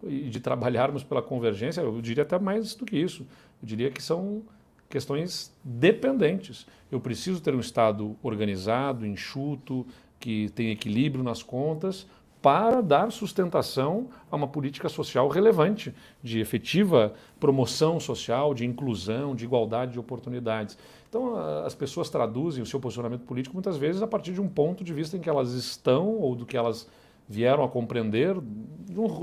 e 0.02 0.28
de 0.28 0.40
trabalharmos 0.40 1.04
pela 1.04 1.22
convergência? 1.22 1.80
Eu 1.80 2.00
diria 2.00 2.22
até 2.22 2.38
mais 2.38 2.74
do 2.74 2.84
que 2.84 2.96
isso. 2.96 3.22
Eu 3.62 3.66
diria 3.66 3.90
que 3.90 4.02
são 4.02 4.42
questões 4.88 5.54
dependentes. 5.62 6.66
Eu 6.90 7.00
preciso 7.00 7.40
ter 7.40 7.54
um 7.54 7.60
Estado 7.60 8.16
organizado, 8.22 9.06
enxuto, 9.06 9.86
que 10.18 10.50
tem 10.50 10.70
equilíbrio 10.70 11.22
nas 11.22 11.42
contas, 11.42 12.06
para 12.42 12.80
dar 12.80 13.12
sustentação 13.12 14.08
a 14.30 14.36
uma 14.36 14.48
política 14.48 14.88
social 14.88 15.28
relevante, 15.28 15.94
de 16.22 16.40
efetiva 16.40 17.12
promoção 17.38 18.00
social, 18.00 18.54
de 18.54 18.64
inclusão, 18.64 19.34
de 19.34 19.44
igualdade 19.44 19.92
de 19.92 20.00
oportunidades. 20.00 20.76
Então, 21.10 21.36
as 21.66 21.74
pessoas 21.74 22.08
traduzem 22.08 22.62
o 22.62 22.66
seu 22.66 22.78
posicionamento 22.78 23.24
político 23.24 23.52
muitas 23.52 23.76
vezes 23.76 24.00
a 24.00 24.06
partir 24.06 24.32
de 24.32 24.40
um 24.40 24.48
ponto 24.48 24.84
de 24.84 24.94
vista 24.94 25.16
em 25.16 25.20
que 25.20 25.28
elas 25.28 25.50
estão 25.50 26.06
ou 26.06 26.36
do 26.36 26.46
que 26.46 26.56
elas 26.56 26.86
vieram 27.28 27.64
a 27.64 27.68
compreender 27.68 28.36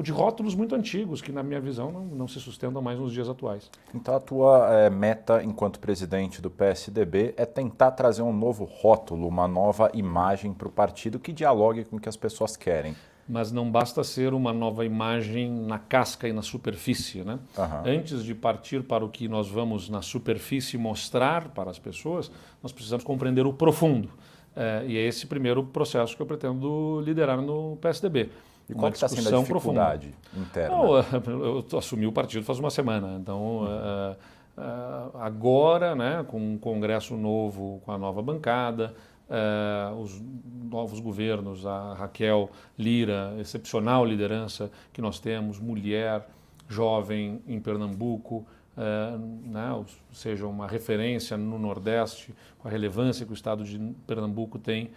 de 0.04 0.12
rótulos 0.12 0.54
muito 0.54 0.76
antigos, 0.76 1.22
que, 1.22 1.32
na 1.32 1.42
minha 1.42 1.62
visão, 1.62 1.90
não, 1.92 2.06
não 2.06 2.28
se 2.28 2.42
sustentam 2.42 2.82
mais 2.82 3.00
nos 3.00 3.14
dias 3.14 3.30
atuais. 3.30 3.72
Então, 3.96 4.16
a 4.16 4.20
tua 4.20 4.68
é, 4.70 4.90
meta, 4.90 5.42
enquanto 5.42 5.80
presidente 5.80 6.42
do 6.42 6.50
PSDB, 6.50 7.34
é 7.38 7.46
tentar 7.46 7.92
trazer 7.92 8.22
um 8.22 8.34
novo 8.34 8.66
rótulo, 8.66 9.26
uma 9.26 9.48
nova 9.48 9.90
imagem 9.94 10.54
para 10.54 10.68
o 10.68 10.72
partido 10.72 11.20
que 11.20 11.32
dialogue 11.32 11.86
com 11.86 11.96
o 11.96 12.00
que 12.00 12.10
as 12.10 12.18
pessoas 12.18 12.58
querem. 12.58 12.96
Mas 13.28 13.52
não 13.52 13.70
basta 13.70 14.04
ser 14.04 14.34
uma 14.34 14.54
nova 14.54 14.86
imagem 14.86 15.52
na 15.52 15.78
casca 15.78 16.28
e 16.28 16.34
na 16.34 16.42
superfície. 16.42 17.24
Né? 17.24 17.40
Uhum. 17.58 17.98
Antes 17.98 18.24
de 18.24 18.34
partir 18.34 18.84
para 18.84 19.04
o 19.04 19.10
que 19.10 19.28
nós 19.28 19.50
vamos 19.50 19.90
na 19.90 20.02
superfície 20.02 20.78
mostrar 20.78 21.50
para 21.50 21.70
as 21.70 21.78
pessoas, 21.78 22.32
nós 22.64 22.72
precisamos 22.72 23.04
compreender 23.04 23.46
o 23.46 23.52
profundo. 23.52 24.10
É, 24.56 24.84
e 24.88 24.98
é 24.98 25.02
esse 25.02 25.28
primeiro 25.28 25.64
processo 25.64 26.16
que 26.16 26.22
eu 26.22 26.26
pretendo 26.26 27.02
liderar 27.02 27.42
no 27.42 27.78
PSDB. 27.82 28.30
E 28.70 28.74
qual 28.74 28.92
está 28.92 29.08
sendo 29.08 29.28
a 29.28 29.40
dificuldade 29.40 30.10
profunda. 30.10 30.48
interna? 30.48 30.76
Não, 30.76 30.98
eu 31.72 31.78
assumi 31.78 32.06
o 32.06 32.12
partido 32.12 32.44
faz 32.44 32.60
uma 32.60 32.70
semana, 32.70 33.18
então 33.20 33.40
uhum. 33.40 33.66
uh, 33.66 34.16
uh, 34.58 35.18
agora, 35.20 35.96
né, 35.96 36.26
com 36.28 36.38
um 36.38 36.58
congresso 36.58 37.16
novo, 37.16 37.82
com 37.86 37.92
a 37.92 37.98
nova 37.98 38.22
bancada, 38.22 38.94
uh, 39.30 39.96
os 40.00 40.22
novos 40.70 41.00
governos, 41.00 41.66
a 41.66 41.94
Raquel 41.94 42.50
Lira, 42.78 43.36
excepcional 43.40 44.06
liderança 44.06 44.72
que 44.92 45.02
nós 45.02 45.20
temos, 45.20 45.60
mulher, 45.60 46.28
jovem 46.68 47.42
em 47.48 47.60
Pernambuco, 47.60 48.46
uh, 48.78 49.18
né, 49.48 49.86
seja 50.12 50.46
uma 50.46 50.68
referência 50.68 51.38
no 51.38 51.58
Nordeste, 51.58 52.34
com 52.60 52.68
a 52.68 52.72
relevância 52.72 53.26
que 53.26 53.32
o 53.32 53.34
estado 53.34 53.64
de 53.64 53.80
Pernambuco 54.06 54.60
tem. 54.60 54.92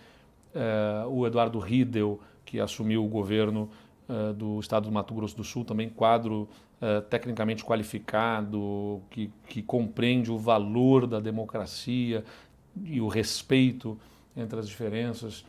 Uh, 0.55 1.09
o 1.09 1.27
Eduardo 1.27 1.59
Riedel, 1.59 2.21
que 2.45 2.59
assumiu 2.59 3.05
o 3.05 3.09
governo 3.09 3.71
uh, 4.09 4.33
do 4.33 4.59
estado 4.59 4.85
do 4.85 4.93
Mato 4.93 5.15
Grosso 5.15 5.37
do 5.37 5.45
Sul, 5.45 5.65
também 5.65 5.89
quadro 5.89 6.49
tecnicamente 7.11 7.63
qualificado, 7.63 9.03
que, 9.11 9.31
que 9.47 9.63
compreende 9.63 10.33
o 10.33 10.39
valor 10.39 11.07
da 11.07 11.21
democracia 11.21 12.25
e 12.83 13.03
o 13.03 13.07
respeito 13.07 13.99
entre 14.37 14.59
as 14.59 14.69
diferenças. 14.69 15.45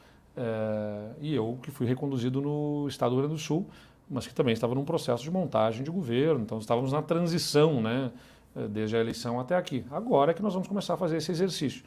e 1.19 1.35
eu, 1.35 1.59
que 1.61 1.71
fui 1.71 1.85
reconduzido 1.85 2.41
no 2.41 2.87
estado 2.87 3.11
do 3.11 3.15
Rio 3.15 3.27
Grande 3.27 3.41
do 3.41 3.45
Sul, 3.45 3.67
mas 4.11 4.27
que 4.27 4.33
também 4.33 4.53
estava 4.53 4.75
num 4.75 4.83
processo 4.83 5.23
de 5.23 5.31
montagem 5.31 5.83
de 5.83 5.89
governo, 5.89 6.41
então 6.41 6.59
estávamos 6.59 6.91
na 6.91 7.01
transição, 7.01 7.81
né, 7.81 8.11
eh, 8.53 8.67
desde 8.67 8.97
a 8.97 8.99
eleição 8.99 9.39
até 9.39 9.55
aqui. 9.55 9.85
Agora 9.89 10.31
é 10.31 10.33
que 10.33 10.41
nós 10.41 10.53
vamos 10.53 10.67
começar 10.67 10.95
a 10.95 10.97
fazer 10.97 11.17
esse 11.17 11.31
exercício 11.31 11.83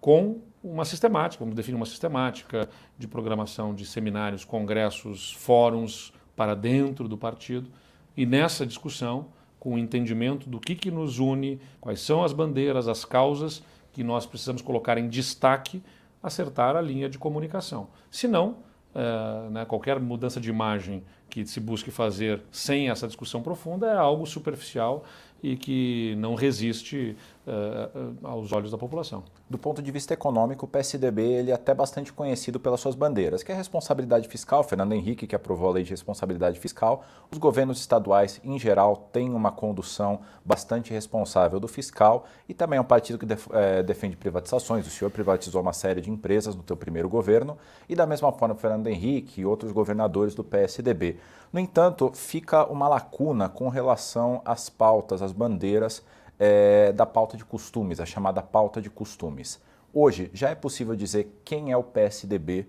com 0.00 0.40
uma 0.64 0.84
sistemática, 0.84 1.44
vamos 1.44 1.54
definir 1.54 1.76
uma 1.76 1.86
sistemática 1.86 2.68
de 2.98 3.06
programação 3.06 3.74
de 3.74 3.84
seminários, 3.84 4.44
congressos, 4.44 5.32
fóruns 5.34 6.12
para 6.34 6.54
dentro 6.54 7.06
do 7.06 7.18
partido 7.18 7.70
e 8.16 8.24
nessa 8.24 8.66
discussão, 8.66 9.26
com 9.60 9.74
o 9.74 9.78
entendimento 9.78 10.50
do 10.50 10.58
que, 10.58 10.74
que 10.74 10.90
nos 10.90 11.20
une, 11.20 11.60
quais 11.80 12.00
são 12.00 12.24
as 12.24 12.32
bandeiras, 12.32 12.88
as 12.88 13.04
causas 13.04 13.62
que 13.92 14.02
nós 14.02 14.26
precisamos 14.26 14.62
colocar 14.62 14.98
em 14.98 15.08
destaque, 15.08 15.82
acertar 16.22 16.76
a 16.76 16.80
linha 16.80 17.08
de 17.08 17.18
comunicação. 17.18 17.88
Se 18.10 18.28
não, 18.28 18.56
uh, 18.94 19.50
né, 19.50 19.64
qualquer 19.64 19.98
mudança 19.98 20.40
de 20.40 20.48
imagem 20.48 21.02
que 21.28 21.46
se 21.46 21.60
busque 21.60 21.90
fazer 21.90 22.42
sem 22.50 22.90
essa 22.90 23.06
discussão 23.06 23.42
profunda 23.42 23.86
é 23.86 23.96
algo 23.96 24.26
superficial 24.26 25.04
e 25.42 25.56
que 25.56 26.14
não 26.18 26.34
resiste 26.34 27.16
uh, 27.46 28.16
aos 28.22 28.52
olhos 28.52 28.70
da 28.70 28.78
população. 28.78 29.22
Do 29.48 29.58
ponto 29.58 29.82
de 29.82 29.90
vista 29.90 30.14
econômico, 30.14 30.66
o 30.66 30.68
PSDB 30.68 31.22
ele 31.22 31.50
é 31.50 31.54
até 31.54 31.74
bastante 31.74 32.12
conhecido 32.12 32.60
pelas 32.60 32.80
suas 32.80 32.94
bandeiras, 32.94 33.42
que 33.42 33.50
é 33.50 33.54
a 33.54 33.58
responsabilidade 33.58 34.28
fiscal, 34.28 34.62
Fernando 34.62 34.92
Henrique 34.92 35.26
que 35.26 35.34
aprovou 35.34 35.68
a 35.68 35.72
lei 35.72 35.84
de 35.84 35.90
responsabilidade 35.90 36.58
fiscal, 36.58 37.04
os 37.30 37.38
governos 37.38 37.80
estaduais 37.80 38.40
em 38.44 38.58
geral 38.58 39.08
têm 39.12 39.32
uma 39.32 39.50
condução 39.50 40.20
bastante 40.44 40.92
responsável 40.92 41.58
do 41.58 41.68
fiscal. 41.68 42.26
E 42.48 42.54
também 42.54 42.76
é 42.76 42.80
um 42.80 42.84
partido 42.84 43.18
que 43.18 43.26
def 43.26 43.48
é, 43.52 43.82
defende 43.82 44.16
privatizações, 44.16 44.86
o 44.86 44.90
senhor 44.90 45.10
privatizou 45.10 45.60
uma 45.60 45.72
série 45.72 46.00
de 46.00 46.10
empresas 46.10 46.54
no 46.54 46.64
seu 46.66 46.76
primeiro 46.76 47.08
governo. 47.08 47.56
E 47.88 47.94
da 47.94 48.06
mesma 48.06 48.32
forma 48.32 48.54
Fernando 48.54 48.86
Henrique 48.86 49.40
e 49.40 49.46
outros 49.46 49.72
governadores 49.72 50.34
do 50.34 50.44
PSDB. 50.44 51.18
No 51.52 51.60
entanto, 51.60 52.10
fica 52.14 52.64
uma 52.66 52.88
lacuna 52.88 53.48
com 53.48 53.68
relação 53.68 54.40
às 54.44 54.70
pautas, 54.70 55.20
às 55.20 55.32
bandeiras 55.32 56.02
é, 56.38 56.92
da 56.92 57.06
pauta 57.06 57.36
de 57.36 57.44
costumes, 57.44 58.00
a 58.00 58.06
chamada 58.06 58.42
pauta 58.42 58.80
de 58.80 58.90
costumes. 58.90 59.60
Hoje, 59.92 60.30
já 60.32 60.50
é 60.50 60.54
possível 60.54 60.96
dizer 60.96 61.40
quem 61.44 61.70
é 61.70 61.76
o 61.76 61.82
PSDB 61.82 62.66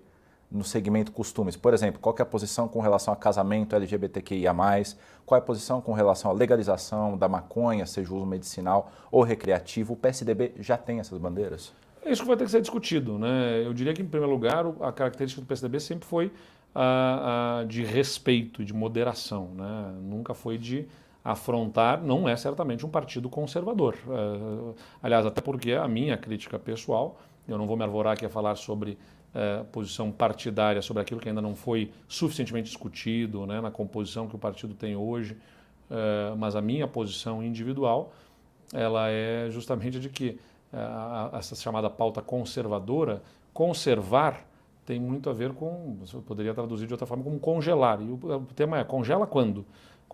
no 0.50 0.62
segmento 0.62 1.10
costumes? 1.10 1.56
Por 1.56 1.74
exemplo, 1.74 2.00
qual 2.00 2.14
é 2.18 2.22
a 2.22 2.26
posição 2.26 2.68
com 2.68 2.80
relação 2.80 3.12
a 3.12 3.16
casamento 3.16 3.74
LGBTQIA+, 3.74 4.54
qual 5.26 5.36
é 5.36 5.42
a 5.42 5.44
posição 5.44 5.80
com 5.80 5.92
relação 5.92 6.30
à 6.30 6.34
legalização 6.34 7.16
da 7.16 7.28
maconha, 7.28 7.86
seja 7.86 8.14
uso 8.14 8.26
medicinal 8.26 8.92
ou 9.10 9.22
recreativo? 9.22 9.94
O 9.94 9.96
PSDB 9.96 10.52
já 10.60 10.76
tem 10.76 11.00
essas 11.00 11.18
bandeiras? 11.18 11.72
É 12.04 12.12
isso 12.12 12.22
que 12.22 12.28
vai 12.28 12.36
ter 12.36 12.44
que 12.44 12.50
ser 12.50 12.60
discutido. 12.60 13.18
Né? 13.18 13.62
Eu 13.64 13.72
diria 13.72 13.94
que, 13.94 14.02
em 14.02 14.06
primeiro 14.06 14.30
lugar, 14.32 14.66
a 14.80 14.92
característica 14.92 15.40
do 15.40 15.46
PSDB 15.46 15.80
sempre 15.80 16.06
foi 16.06 16.30
a, 16.74 17.60
a, 17.60 17.64
de 17.64 17.82
respeito, 17.82 18.62
de 18.62 18.74
moderação. 18.74 19.48
Né? 19.54 19.94
Nunca 20.02 20.34
foi 20.34 20.58
de 20.58 20.86
afrontar, 21.24 22.02
não 22.02 22.28
é 22.28 22.36
certamente 22.36 22.84
um 22.84 22.88
partido 22.90 23.30
conservador. 23.30 23.96
Uh, 24.06 24.74
aliás, 25.02 25.24
até 25.24 25.40
porque 25.40 25.72
a 25.72 25.88
minha 25.88 26.18
crítica 26.18 26.58
pessoal, 26.58 27.18
eu 27.48 27.56
não 27.56 27.66
vou 27.66 27.78
me 27.78 27.82
arvorar 27.82 28.12
aqui 28.12 28.26
a 28.26 28.28
falar 28.28 28.56
sobre 28.56 28.98
uh, 29.34 29.64
posição 29.66 30.12
partidária, 30.12 30.82
sobre 30.82 31.00
aquilo 31.00 31.18
que 31.18 31.28
ainda 31.28 31.40
não 31.40 31.56
foi 31.56 31.90
suficientemente 32.06 32.68
discutido 32.68 33.46
né, 33.46 33.58
na 33.58 33.70
composição 33.70 34.28
que 34.28 34.36
o 34.36 34.38
partido 34.38 34.74
tem 34.74 34.94
hoje, 34.94 35.34
uh, 35.90 36.36
mas 36.36 36.54
a 36.54 36.60
minha 36.60 36.86
posição 36.86 37.42
individual, 37.42 38.12
ela 38.74 39.08
é 39.08 39.48
justamente 39.50 39.98
de 39.98 40.10
que 40.10 40.38
essa 41.32 41.54
chamada 41.54 41.88
pauta 41.88 42.20
conservadora, 42.20 43.22
conservar 43.52 44.44
tem 44.84 45.00
muito 45.00 45.30
a 45.30 45.32
ver 45.32 45.52
com, 45.52 45.96
você 46.00 46.18
poderia 46.18 46.52
traduzir 46.52 46.86
de 46.86 46.92
outra 46.92 47.06
forma, 47.06 47.24
como 47.24 47.38
congelar. 47.38 48.00
E 48.02 48.10
o, 48.10 48.46
tema 48.54 48.78
é 48.78 48.84
congela 48.84 49.26
quando? 49.26 49.64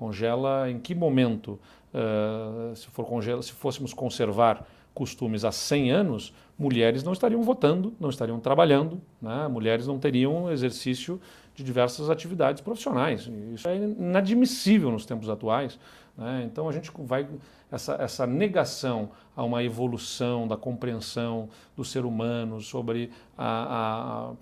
Congela 0.00 0.71
em 0.71 0.78
que 0.78 0.95
momento? 0.95 1.61
Uh, 1.92 2.75
se, 2.75 2.87
for 2.87 3.04
congela, 3.04 3.42
se 3.42 3.52
fôssemos 3.52 3.92
conservar 3.92 4.66
costumes 4.95 5.45
há 5.45 5.52
100 5.52 5.92
anos, 5.92 6.33
mulheres 6.59 7.04
não 7.04 7.12
estariam 7.12 7.42
votando, 7.42 7.92
não 8.00 8.09
estariam 8.09 8.40
trabalhando, 8.40 8.99
né? 9.21 9.47
mulheres 9.49 9.87
não 9.87 9.99
teriam 9.99 10.50
exercício 10.50 11.21
de 11.54 11.62
diversas 11.62 12.09
atividades 12.09 12.62
profissionais. 12.62 13.30
Isso 13.52 13.69
é 13.69 13.76
inadmissível 13.76 14.90
nos 14.90 15.04
tempos 15.04 15.28
atuais. 15.28 15.78
Né? 16.16 16.45
Então 16.50 16.66
a 16.66 16.73
gente 16.73 16.90
vai 17.00 17.28
essa, 17.71 17.97
essa 18.00 18.26
negação 18.26 19.11
a 19.37 19.45
uma 19.45 19.62
evolução 19.62 20.49
da 20.49 20.57
compreensão 20.57 21.50
do 21.76 21.85
ser 21.85 22.07
humano 22.07 22.62
sobre 22.62 23.11
a, 23.37 24.30
a 24.30 24.33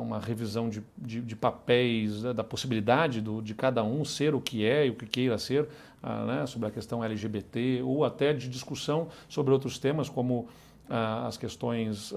uma 0.00 0.18
revisão 0.18 0.68
de, 0.68 0.82
de, 0.96 1.20
de 1.20 1.36
papéis, 1.36 2.22
né, 2.22 2.32
da 2.32 2.42
possibilidade 2.42 3.20
do, 3.20 3.42
de 3.42 3.54
cada 3.54 3.84
um 3.84 4.04
ser 4.04 4.34
o 4.34 4.40
que 4.40 4.64
é 4.64 4.86
e 4.86 4.90
o 4.90 4.94
que 4.94 5.06
queira 5.06 5.36
ser, 5.36 5.68
uh, 6.02 6.26
né, 6.26 6.46
sobre 6.46 6.68
a 6.68 6.70
questão 6.70 7.04
LGBT, 7.04 7.82
ou 7.84 8.04
até 8.04 8.32
de 8.32 8.48
discussão 8.48 9.08
sobre 9.28 9.52
outros 9.52 9.78
temas, 9.78 10.08
como 10.08 10.40
uh, 10.88 11.26
as 11.26 11.36
questões 11.36 12.12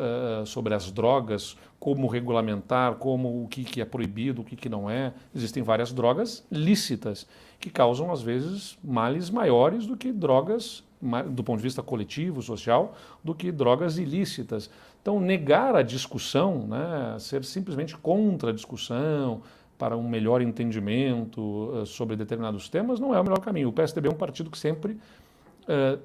sobre 0.46 0.74
as 0.74 0.92
drogas, 0.92 1.58
como 1.80 2.08
regulamentar, 2.08 2.96
como 2.96 3.44
o 3.44 3.48
que, 3.48 3.64
que 3.64 3.82
é 3.82 3.86
proibido, 3.86 4.42
o 4.42 4.46
que, 4.46 4.56
que 4.56 4.70
não 4.70 4.90
é. 4.90 5.14
Existem 5.36 5.62
várias 5.62 5.92
drogas 5.92 6.46
lícitas 6.52 7.28
que 7.60 7.70
causam, 7.70 8.12
às 8.12 8.22
vezes, 8.22 8.78
males 8.84 9.30
maiores 9.30 9.86
do 9.86 9.98
que 9.98 10.12
drogas 10.12 10.84
do 11.30 11.44
ponto 11.44 11.58
de 11.58 11.64
vista 11.64 11.84
coletivo, 11.84 12.42
social, 12.42 12.96
do 13.24 13.36
que 13.36 13.52
drogas 13.52 13.98
ilícitas. 13.98 14.70
Então, 15.06 15.20
negar 15.20 15.76
a 15.76 15.84
discussão, 15.84 16.66
né, 16.66 17.16
ser 17.20 17.46
simplesmente 17.46 17.96
contra 17.96 18.50
a 18.50 18.52
discussão, 18.52 19.44
para 19.78 19.96
um 19.96 20.10
melhor 20.10 20.42
entendimento 20.42 21.42
uh, 21.42 21.86
sobre 21.86 22.16
determinados 22.16 22.70
temas, 22.70 23.00
não 23.00 23.14
é 23.14 23.20
o 23.20 23.24
melhor 23.24 23.40
caminho. 23.40 23.70
O 23.70 23.72
PSDB 23.72 24.08
é 24.08 24.12
um 24.12 24.16
partido 24.16 24.50
que 24.50 24.58
sempre 24.58 24.94
uh, 24.94 26.00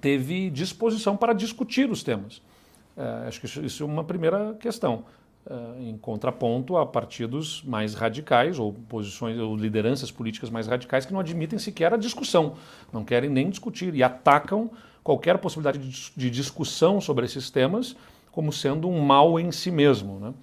teve 0.00 0.48
disposição 0.48 1.16
para 1.16 1.32
discutir 1.32 1.90
os 1.90 2.04
temas. 2.04 2.36
Uh, 2.96 3.26
acho 3.26 3.40
que 3.40 3.46
isso, 3.46 3.64
isso, 3.64 3.82
é 3.82 3.86
uma 3.86 4.04
primeira 4.04 4.54
questão. 4.60 5.02
em 5.80 5.98
contraponto 5.98 6.76
a 6.76 6.86
partidos 6.86 7.64
mais 7.64 7.94
radicais 7.94 8.60
ou 8.60 8.72
posições 8.72 9.40
ou 9.40 9.56
lideranças 9.56 10.12
políticas 10.12 10.50
mais 10.50 10.68
radicais 10.68 11.04
que 11.04 11.12
não 11.12 11.18
admitem 11.18 11.58
sequer 11.58 11.92
a 11.92 11.96
discussão, 11.96 12.54
não 12.92 13.04
querem 13.04 13.28
nem 13.28 13.50
discutir 13.50 13.92
e 13.92 14.04
atacam 14.04 14.70
qualquer 15.02 15.36
possibilidade 15.38 15.80
de, 15.80 16.12
de 16.16 16.30
discussão 16.30 17.00
sobre 17.00 17.24
esses 17.24 17.50
temas 17.50 17.96
como 18.32 18.52
sendo 18.52 18.88
um 18.88 19.00
mal 19.00 19.38
em 19.38 19.50
si 19.50 19.70
mesmo. 19.70 20.18
Né? 20.18 20.34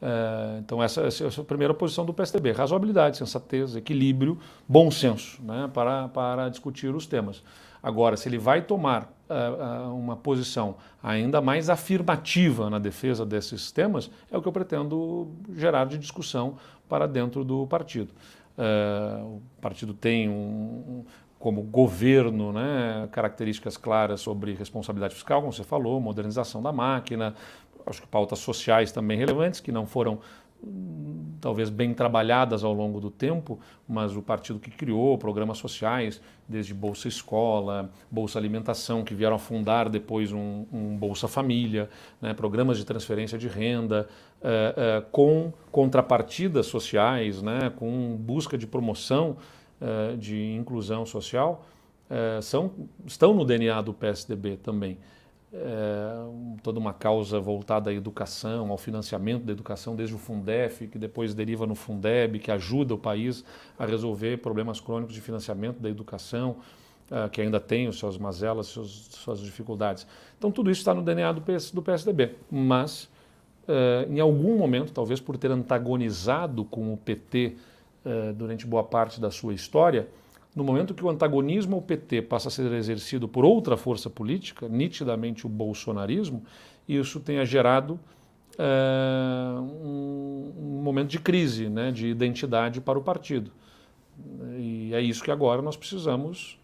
É, 0.00 0.58
então, 0.58 0.82
essa, 0.82 1.02
essa, 1.02 1.24
é 1.24 1.28
a 1.28 1.44
primeira 1.44 1.74
posição 1.74 2.04
do 2.04 2.14
PSDB: 2.14 2.52
razoabilidade, 2.52 3.16
sensatez, 3.16 3.74
equilíbrio, 3.76 4.38
bom 4.68 4.90
senso 4.90 5.42
né, 5.42 5.68
para, 5.72 6.08
para 6.08 6.48
discutir 6.48 6.94
os 6.94 7.06
temas. 7.06 7.42
Agora, 7.82 8.16
se 8.16 8.28
ele 8.28 8.38
vai 8.38 8.62
tomar 8.62 9.12
uh, 9.28 9.94
uma 9.94 10.16
posição 10.16 10.76
ainda 11.02 11.40
mais 11.40 11.70
afirmativa 11.70 12.68
na 12.68 12.78
defesa 12.78 13.24
desses 13.24 13.70
temas, 13.70 14.10
é 14.30 14.36
o 14.36 14.42
que 14.42 14.48
eu 14.48 14.52
pretendo 14.52 15.28
gerar 15.54 15.84
de 15.84 15.96
discussão 15.96 16.56
para 16.88 17.06
dentro 17.06 17.44
do 17.44 17.66
partido. 17.66 18.12
Uh, 18.58 19.36
o 19.36 19.42
partido 19.60 19.94
tem 19.94 20.28
um, 20.28 21.04
como 21.38 21.62
governo, 21.62 22.52
né, 22.52 23.08
características 23.12 23.76
claras 23.76 24.20
sobre 24.20 24.54
responsabilidade 24.54 25.14
fiscal, 25.14 25.40
como 25.40 25.52
você 25.52 25.62
falou, 25.62 26.00
modernização 26.00 26.60
da 26.60 26.72
máquina, 26.72 27.34
acho 27.86 28.02
que 28.02 28.08
pautas 28.08 28.40
sociais 28.40 28.92
também 28.92 29.16
relevantes, 29.16 29.60
que 29.60 29.70
não 29.70 29.86
foram 29.86 30.18
hum, 30.62 31.32
talvez 31.40 31.70
bem 31.70 31.94
trabalhadas 31.94 32.64
ao 32.64 32.72
longo 32.72 33.00
do 33.00 33.10
tempo, 33.10 33.58
mas 33.88 34.16
o 34.16 34.22
partido 34.22 34.58
que 34.58 34.70
criou 34.70 35.16
programas 35.16 35.58
sociais, 35.58 36.20
desde 36.48 36.74
Bolsa 36.74 37.06
Escola, 37.06 37.90
Bolsa 38.10 38.38
Alimentação, 38.38 39.04
que 39.04 39.14
vieram 39.14 39.36
a 39.36 39.38
fundar 39.38 39.88
depois 39.88 40.32
um, 40.32 40.66
um 40.72 40.96
Bolsa 40.96 41.28
Família, 41.28 41.88
né, 42.20 42.34
programas 42.34 42.78
de 42.78 42.84
transferência 42.84 43.38
de 43.38 43.46
renda, 43.46 44.08
uh, 44.42 44.98
uh, 44.98 45.10
com 45.12 45.52
contrapartidas 45.70 46.66
sociais, 46.66 47.40
né, 47.42 47.72
com 47.76 48.16
busca 48.16 48.58
de 48.58 48.66
promoção 48.66 49.36
uh, 49.80 50.16
de 50.16 50.54
inclusão 50.54 51.04
social, 51.06 51.66
uh, 52.10 52.42
são, 52.42 52.72
estão 53.06 53.34
no 53.34 53.44
DNA 53.44 53.80
do 53.82 53.92
PSDB 53.92 54.56
também. 54.56 54.98
Uh, 55.50 56.58
toda 56.62 56.78
uma 56.78 56.92
causa 56.92 57.40
voltada 57.40 57.88
à 57.88 57.94
educação, 57.94 58.70
ao 58.70 58.76
financiamento 58.76 59.44
da 59.44 59.52
educação, 59.52 59.96
desde 59.96 60.14
o 60.14 60.18
Fundef, 60.18 60.86
que 60.86 60.98
depois 60.98 61.34
deriva 61.34 61.66
no 61.66 61.74
Fundeb, 61.74 62.38
que 62.38 62.50
ajuda 62.50 62.94
o 62.94 62.98
país 62.98 63.44
a 63.78 63.86
resolver 63.86 64.38
problemas 64.38 64.78
crônicos 64.78 65.14
de 65.14 65.22
financiamento 65.22 65.80
da 65.80 65.88
educação, 65.88 66.56
que 67.32 67.40
ainda 67.40 67.58
tem 67.58 67.88
os 67.88 67.96
suas 67.96 68.18
mazelas, 68.18 68.66
suas, 68.66 68.90
suas 68.90 69.40
dificuldades. 69.40 70.06
Então, 70.36 70.52
tudo 70.52 70.70
isso 70.70 70.82
está 70.82 70.92
no 70.92 71.00
DNA 71.00 71.32
do, 71.32 71.40
PS, 71.40 71.70
do 71.70 71.80
PSDB. 71.80 72.34
Mas, 72.50 73.08
em 74.10 74.20
algum 74.20 74.58
momento, 74.58 74.92
talvez 74.92 75.18
por 75.18 75.38
ter 75.38 75.50
antagonizado 75.50 76.66
com 76.66 76.92
o 76.92 76.98
PT 76.98 77.46
eh, 77.46 77.52
durante 78.36 78.66
boa 78.66 78.82
parte 78.82 79.20
da 79.20 79.30
sua 79.30 79.52
história, 79.52 80.08
no 80.58 80.64
momento 80.64 80.94
que 80.94 81.04
o 81.04 81.08
antagonismo 81.08 81.76
ao 81.76 81.82
PT 81.82 82.22
passa 82.22 82.48
a 82.48 82.50
ser 82.50 82.72
exercido 82.72 83.28
por 83.28 83.44
outra 83.44 83.76
força 83.76 84.10
política, 84.10 84.68
nitidamente 84.68 85.46
o 85.46 85.48
bolsonarismo, 85.48 86.42
isso 86.88 87.20
tenha 87.20 87.44
gerado 87.44 88.00
uh, 88.58 89.60
um, 89.60 90.52
um, 90.58 90.82
momento 90.82 91.10
de 91.10 91.20
crise, 91.20 91.68
né, 91.68 91.92
de 91.92 92.08
identidade 92.08 92.80
para 92.80 92.98
o 92.98 93.02
partido. 93.02 93.52
E 94.58 94.92
é 94.92 95.00
isso 95.00 95.22
que 95.22 95.30
agora 95.30 95.62
nós 95.62 95.76
precisamos, 95.76 96.58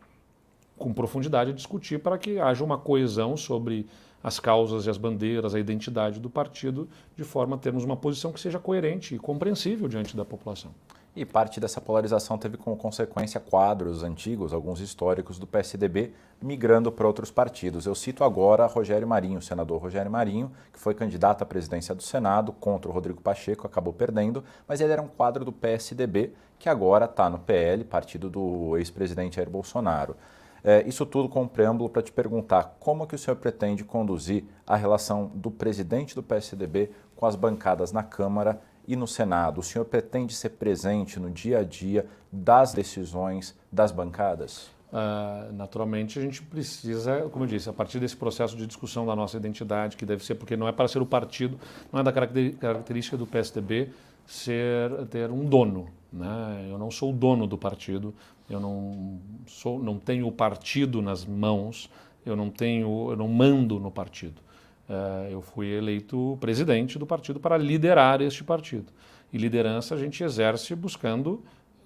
com 0.77 0.93
profundidade, 0.93 1.53
discutir 1.53 2.01
para 2.01 2.19
que 2.19 2.41
haja 2.41 2.65
uma 2.65 2.79
coesão 2.79 3.37
sobre 3.37 3.87
as 4.23 4.41
causas 4.41 4.87
e 4.87 4.91
as 4.91 4.97
bandeiras, 4.97 5.55
a 5.55 5.61
identidade 5.61 6.19
do 6.19 6.31
partido, 6.31 6.89
de 7.15 7.23
forma 7.23 7.55
a 7.55 7.59
termos 7.59 7.85
uma 7.85 7.97
posição 7.97 8.33
que 8.33 8.41
seja 8.41 8.59
coerente 8.59 9.15
e 9.15 9.19
compreensível 9.19 9.87
diante 9.87 10.17
da 10.17 10.25
população. 10.25 10.73
E 11.17 11.25
parte 11.25 11.61
dessa 11.61 11.81
polarização 11.81 12.37
teve 12.37 12.57
como 12.57 12.77
consequência 12.77 13.39
quadros 13.39 14.03
antigos, 14.03 14.53
alguns 14.53 14.81
históricos 14.81 15.39
do 15.39 15.47
PSDB, 15.47 16.13
migrando 16.43 16.91
para 16.91 17.07
outros 17.07 17.31
partidos. 17.31 17.87
Eu 17.87 17.95
cito 17.95 18.25
agora 18.25 18.67
Rogério 18.67 19.07
Marinho, 19.07 19.39
o 19.39 19.43
senador 19.43 19.81
Rogério 19.81 20.11
Marinho, 20.11 20.51
que 20.73 20.79
foi 20.79 20.93
candidato 20.93 21.43
à 21.43 21.47
presidência 21.47 21.95
do 21.95 22.03
Senado 22.03 22.53
contra 22.53 22.91
o 22.91 22.93
Rodrigo 22.93 23.21
Pacheco, 23.21 23.65
acabou 23.65 23.93
perdendo, 23.93 24.43
mas 24.67 24.81
ele 24.81 24.93
era 24.93 25.01
um 25.01 25.07
quadro 25.07 25.45
do 25.45 25.53
PSDB, 25.53 26.33
que 26.59 26.69
agora 26.69 27.05
está 27.05 27.31
no 27.31 27.39
PL, 27.39 27.85
partido 27.85 28.29
do 28.29 28.77
ex-presidente 28.77 29.37
Jair 29.37 29.49
Bolsonaro. 29.49 30.17
É, 30.65 30.83
isso 30.89 31.07
tudo 31.07 31.29
com 31.29 31.43
um 31.43 31.49
preâmbulo 31.49 31.91
para 31.91 32.03
te 32.03 32.11
perguntar 32.11 32.77
como 32.81 33.07
que 33.07 33.15
o 33.15 33.19
senhor 33.19 33.37
pretende 33.37 33.85
conduzir 33.85 34.45
a 34.67 34.75
relação 34.75 35.31
do 35.33 35.51
presidente 35.51 36.15
do 36.15 36.25
PSDB 36.25 36.91
com 37.15 37.25
as 37.25 37.37
bancadas 37.37 37.93
na 37.93 38.03
Câmara 38.03 38.61
e 38.87 38.97
no 38.97 39.07
Senado, 39.07 39.61
o 39.61 39.63
senhor 39.63 39.85
pretende 39.85 40.35
ser 40.35 40.51
presente 40.51 41.19
no 41.19 41.31
dia 41.31 41.61
a 41.61 41.63
dia 41.65 42.07
das 42.31 42.73
decisões 42.73 43.55
das 43.71 43.91
bancadas? 43.91 44.71
Uh, 44.95 45.53
naturalmente, 45.53 46.19
a 46.21 46.23
gente 46.23 46.41
precisa, 46.41 47.23
como 47.33 47.45
eu 47.45 47.49
disse, 47.49 47.69
a 47.69 47.73
partir 47.73 47.99
desse 47.99 48.17
processo 48.17 48.57
de 48.57 48.65
discussão 48.67 49.05
da 49.05 49.17
nossa 49.17 49.37
identidade, 49.37 49.97
que 49.97 50.07
deve 50.07 50.25
ser, 50.25 50.37
porque 50.37 50.57
não 50.57 50.69
é 50.69 50.73
para 50.73 50.87
ser 50.87 51.03
o 51.03 51.07
partido, 51.07 51.59
não 51.93 51.99
é 51.99 52.03
da 52.05 52.13
característica 52.13 53.17
do 53.17 53.27
PSDB 53.27 53.91
ser, 54.25 54.91
ter 55.11 55.31
um 55.31 55.45
dono. 55.45 55.89
Né? 56.13 56.69
Eu 56.71 56.79
não 56.79 56.93
sou 56.93 57.11
o 57.11 57.13
dono 57.13 57.47
do 57.47 57.59
partido, 57.59 58.15
eu 58.49 58.61
não, 58.61 59.19
sou, 59.47 59.83
não 59.83 59.99
tenho 59.99 60.29
o 60.29 60.33
partido 60.33 61.03
nas 61.03 61.25
mãos, 61.25 61.91
eu 62.25 62.37
não, 62.37 62.49
tenho, 62.49 63.11
eu 63.11 63.17
não 63.17 63.27
mando 63.27 63.81
no 63.81 63.91
partido. 63.91 64.41
Uh, 64.89 65.31
eu 65.31 65.41
fui 65.41 65.67
eleito 65.69 66.37
presidente 66.41 66.99
do 66.99 67.07
partido 67.07 67.41
para 67.41 67.57
liderar 67.57 68.21
este 68.21 68.45
partido. 68.45 68.93
E 69.33 69.39
liderança 69.39 69.95
a 69.95 69.99
gente 69.99 70.23
exerce 70.23 70.75
buscando 70.75 71.43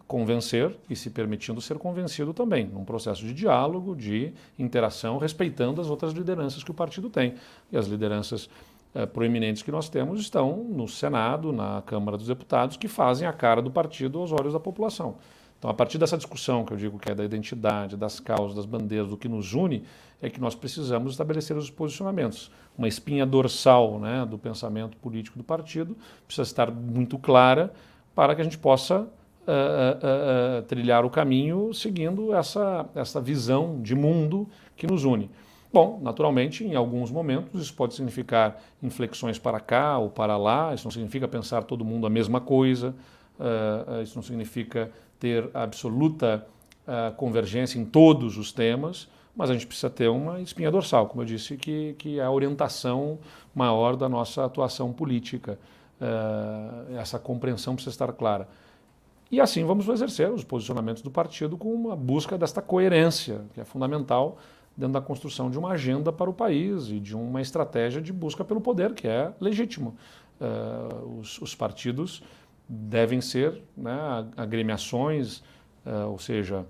convencer 0.06 0.74
e 0.88 0.96
se 0.96 1.10
permitindo 1.10 1.60
ser 1.60 1.78
convencido 1.78 2.32
também, 2.32 2.66
num 2.66 2.84
processo 2.84 3.24
de 3.24 3.34
diálogo, 3.34 3.94
de 3.94 4.32
interação, 4.58 5.18
respeitando 5.18 5.80
as 5.80 5.90
outras 5.90 6.12
lideranças 6.12 6.64
que 6.64 6.70
o 6.70 6.74
partido 6.74 7.10
tem. 7.10 7.34
E 7.70 7.76
as 7.76 7.86
lideranças 7.86 8.48
uh, 8.94 9.06
proeminentes 9.06 9.62
que 9.62 9.70
nós 9.70 9.88
temos 9.88 10.20
estão 10.20 10.64
no 10.64 10.88
Senado, 10.88 11.52
na 11.52 11.82
Câmara 11.82 12.16
dos 12.16 12.26
Deputados, 12.26 12.76
que 12.76 12.88
fazem 12.88 13.28
a 13.28 13.32
cara 13.32 13.62
do 13.62 13.70
partido 13.70 14.18
aos 14.18 14.32
olhos 14.32 14.54
da 14.54 14.60
população. 14.60 15.16
Então, 15.58 15.70
a 15.70 15.74
partir 15.74 15.98
dessa 15.98 16.16
discussão 16.16 16.64
que 16.64 16.72
eu 16.72 16.76
digo 16.76 16.98
que 16.98 17.10
é 17.10 17.14
da 17.14 17.24
identidade, 17.24 17.96
das 17.96 18.20
causas, 18.20 18.54
das 18.54 18.64
bandeiras, 18.64 19.08
do 19.08 19.16
que 19.16 19.28
nos 19.28 19.54
une, 19.54 19.82
é 20.22 20.30
que 20.30 20.40
nós 20.40 20.54
precisamos 20.54 21.12
estabelecer 21.12 21.56
os 21.56 21.68
posicionamentos. 21.68 22.50
Uma 22.76 22.86
espinha 22.86 23.26
dorsal 23.26 23.98
né, 23.98 24.24
do 24.24 24.38
pensamento 24.38 24.96
político 24.96 25.36
do 25.36 25.44
partido 25.44 25.96
precisa 26.26 26.46
estar 26.46 26.70
muito 26.70 27.18
clara 27.18 27.72
para 28.14 28.34
que 28.34 28.40
a 28.40 28.44
gente 28.44 28.58
possa 28.58 29.00
uh, 29.00 29.04
uh, 29.04 30.60
uh, 30.60 30.62
trilhar 30.62 31.04
o 31.04 31.10
caminho 31.10 31.72
seguindo 31.74 32.32
essa, 32.34 32.86
essa 32.94 33.20
visão 33.20 33.80
de 33.82 33.96
mundo 33.96 34.48
que 34.76 34.86
nos 34.86 35.04
une. 35.04 35.28
Bom, 35.72 35.98
naturalmente, 36.02 36.64
em 36.64 36.74
alguns 36.74 37.10
momentos 37.10 37.60
isso 37.60 37.74
pode 37.74 37.94
significar 37.94 38.60
inflexões 38.82 39.38
para 39.38 39.60
cá 39.60 39.98
ou 39.98 40.08
para 40.08 40.36
lá, 40.36 40.72
isso 40.72 40.84
não 40.84 40.90
significa 40.90 41.28
pensar 41.28 41.64
todo 41.64 41.84
mundo 41.84 42.06
a 42.06 42.10
mesma 42.10 42.40
coisa, 42.40 42.94
isso 44.02 44.16
não 44.16 44.22
significa 44.22 44.90
ter 45.18 45.50
absoluta 45.54 46.46
uh, 46.86 47.14
convergência 47.16 47.78
em 47.78 47.84
todos 47.84 48.36
os 48.38 48.52
temas, 48.52 49.08
mas 49.34 49.50
a 49.50 49.52
gente 49.52 49.66
precisa 49.66 49.90
ter 49.90 50.08
uma 50.08 50.40
espinha 50.40 50.70
dorsal, 50.70 51.06
como 51.06 51.22
eu 51.22 51.26
disse, 51.26 51.56
que, 51.56 51.94
que 51.98 52.18
é 52.18 52.24
a 52.24 52.30
orientação 52.30 53.18
maior 53.54 53.96
da 53.96 54.08
nossa 54.08 54.44
atuação 54.44 54.92
política. 54.92 55.58
Uh, 56.00 56.96
essa 56.96 57.18
compreensão 57.18 57.74
precisa 57.74 57.94
estar 57.94 58.12
clara. 58.12 58.48
E 59.30 59.40
assim 59.40 59.64
vamos 59.64 59.86
exercer 59.88 60.30
os 60.30 60.42
posicionamentos 60.42 61.02
do 61.02 61.10
partido 61.10 61.56
com 61.56 61.72
uma 61.72 61.94
busca 61.94 62.38
desta 62.38 62.62
coerência, 62.62 63.42
que 63.52 63.60
é 63.60 63.64
fundamental 63.64 64.38
dentro 64.76 64.94
da 64.94 65.00
construção 65.00 65.50
de 65.50 65.58
uma 65.58 65.70
agenda 65.72 66.12
para 66.12 66.30
o 66.30 66.32
país 66.32 66.88
e 66.88 67.00
de 67.00 67.14
uma 67.14 67.42
estratégia 67.42 68.00
de 68.00 68.12
busca 68.12 68.44
pelo 68.44 68.60
poder, 68.60 68.94
que 68.94 69.06
é 69.08 69.32
legítimo. 69.40 69.96
Uh, 70.40 71.18
os, 71.18 71.40
os 71.42 71.54
partidos 71.54 72.22
devem 72.68 73.20
ser 73.20 73.62
né, 73.76 74.26
agremiações, 74.36 75.38
uh, 75.86 76.10
ou 76.10 76.18
seja, 76.18 76.66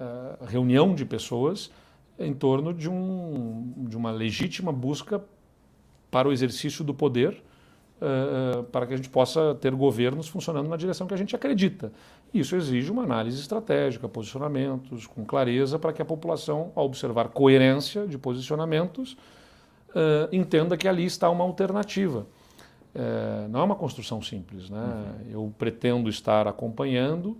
uh, 0.00 0.44
reunião 0.44 0.94
de 0.94 1.04
pessoas 1.04 1.70
em 2.18 2.34
torno 2.34 2.74
de, 2.74 2.90
um, 2.90 3.72
de 3.88 3.96
uma 3.96 4.10
legítima 4.10 4.72
busca 4.72 5.22
para 6.10 6.28
o 6.28 6.32
exercício 6.32 6.84
do 6.84 6.92
poder, 6.92 7.40
uh, 8.00 8.64
para 8.64 8.86
que 8.86 8.94
a 8.94 8.96
gente 8.96 9.08
possa 9.08 9.54
ter 9.54 9.72
governos 9.72 10.26
funcionando 10.26 10.68
na 10.68 10.76
direção 10.76 11.06
que 11.06 11.14
a 11.14 11.16
gente 11.16 11.36
acredita. 11.36 11.92
Isso 12.34 12.56
exige 12.56 12.90
uma 12.90 13.04
análise 13.04 13.40
estratégica, 13.40 14.08
posicionamentos, 14.08 15.06
com 15.06 15.24
clareza, 15.24 15.78
para 15.78 15.92
que 15.92 16.02
a 16.02 16.04
população, 16.04 16.72
ao 16.74 16.86
observar 16.86 17.28
coerência 17.28 18.06
de 18.06 18.18
posicionamentos, 18.18 19.16
entenda 20.30 20.76
que 20.76 20.86
ali 20.86 21.04
está 21.04 21.28
uma 21.28 21.42
alternativa 21.42 22.24
é, 22.94 23.48
não 23.48 23.60
é 23.60 23.62
uma 23.62 23.76
construção 23.76 24.20
simples. 24.20 24.68
Né? 24.68 24.78
Uhum. 24.78 25.32
Eu 25.32 25.54
pretendo 25.58 26.08
estar 26.08 26.46
acompanhando. 26.48 27.36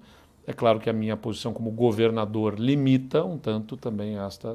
É 0.47 0.53
claro 0.53 0.81
que 0.81 0.89
a 0.89 0.93
minha 0.93 1.17
posição 1.17 1.53
como 1.53 1.71
governador 1.71 2.59
limita 2.59 3.25
um 3.25 3.39
tanto 3.39 3.77
também 3.77 4.19
esta, 4.19 4.53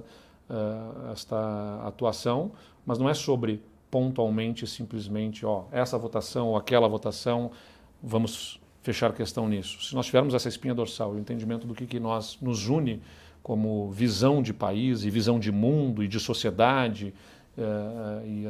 uh, 0.49 1.11
esta 1.11 1.81
atuação, 1.85 2.51
mas 2.85 2.97
não 2.97 3.09
é 3.09 3.13
sobre 3.13 3.61
pontualmente, 3.89 4.67
simplesmente, 4.67 5.45
ó, 5.45 5.65
essa 5.71 5.97
votação 5.97 6.49
ou 6.49 6.57
aquela 6.57 6.87
votação, 6.87 7.51
vamos 8.03 8.59
fechar 8.81 9.13
questão 9.13 9.47
nisso. 9.47 9.83
Se 9.83 9.95
nós 9.95 10.05
tivermos 10.05 10.33
essa 10.33 10.49
espinha 10.49 10.75
dorsal 10.75 11.13
e 11.13 11.17
o 11.17 11.19
entendimento 11.19 11.65
do 11.65 11.73
que, 11.73 11.85
que 11.85 11.99
nós 11.99 12.37
nos 12.41 12.67
une 12.67 13.01
como 13.41 13.89
visão 13.91 14.41
de 14.41 14.53
país 14.53 15.03
e 15.03 15.09
visão 15.09 15.39
de 15.39 15.51
mundo 15.51 16.03
e 16.03 16.07
de 16.07 16.19
sociedade 16.19 17.13
e 18.25 18.45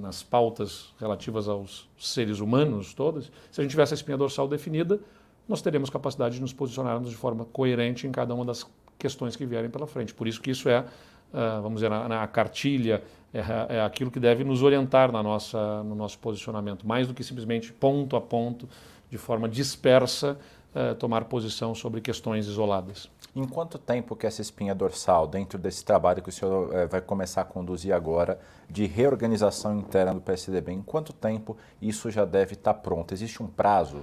nas 0.00 0.22
pautas 0.22 0.94
relativas 1.00 1.48
aos 1.48 1.88
seres 1.98 2.38
humanos 2.40 2.94
todas, 2.94 3.30
se 3.50 3.60
a 3.60 3.62
gente 3.62 3.70
tivesse 3.70 3.94
a 3.94 3.96
espinha 3.96 4.16
dorsal 4.16 4.46
definida, 4.46 5.00
nós 5.48 5.62
teremos 5.62 5.90
capacidade 5.90 6.36
de 6.36 6.40
nos 6.40 6.52
posicionarmos 6.52 7.10
de 7.10 7.16
forma 7.16 7.44
coerente 7.44 8.06
em 8.06 8.12
cada 8.12 8.34
uma 8.34 8.44
das 8.44 8.66
questões 8.98 9.36
que 9.36 9.44
vierem 9.46 9.70
pela 9.70 9.86
frente. 9.86 10.14
Por 10.14 10.26
isso 10.26 10.40
que 10.40 10.50
isso 10.50 10.68
é, 10.68 10.84
vamos 11.60 11.74
dizer, 11.74 11.90
na 11.90 12.26
cartilha, 12.26 13.02
é, 13.32 13.76
é, 13.76 13.80
aquilo 13.82 14.10
que 14.10 14.20
deve 14.20 14.44
nos 14.44 14.62
orientar 14.62 15.12
na 15.12 15.22
nossa, 15.22 15.82
no 15.82 15.94
nosso 15.94 16.18
posicionamento, 16.18 16.86
mais 16.86 17.06
do 17.06 17.14
que 17.14 17.22
simplesmente 17.22 17.72
ponto 17.72 18.16
a 18.16 18.20
ponto, 18.20 18.68
de 19.10 19.18
forma 19.18 19.48
dispersa, 19.48 20.38
tomar 20.98 21.24
posição 21.24 21.74
sobre 21.74 22.00
questões 22.00 22.46
isoladas. 22.46 23.08
Em 23.34 23.44
quanto 23.46 23.78
tempo 23.78 24.16
que 24.16 24.26
essa 24.26 24.40
espinha 24.40 24.74
dorsal, 24.74 25.26
dentro 25.26 25.58
desse 25.58 25.84
trabalho 25.84 26.22
que 26.22 26.30
o 26.30 26.32
senhor 26.32 26.74
é, 26.74 26.86
vai 26.86 27.02
começar 27.02 27.42
a 27.42 27.44
conduzir 27.44 27.94
agora, 27.94 28.38
de 28.68 28.86
reorganização 28.86 29.78
interna 29.78 30.14
do 30.14 30.22
PSDB, 30.22 30.72
em 30.72 30.80
quanto 30.80 31.12
tempo 31.12 31.54
isso 31.80 32.10
já 32.10 32.24
deve 32.24 32.54
estar 32.54 32.72
pronto? 32.74 33.12
Existe 33.12 33.42
um 33.42 33.46
prazo? 33.46 33.98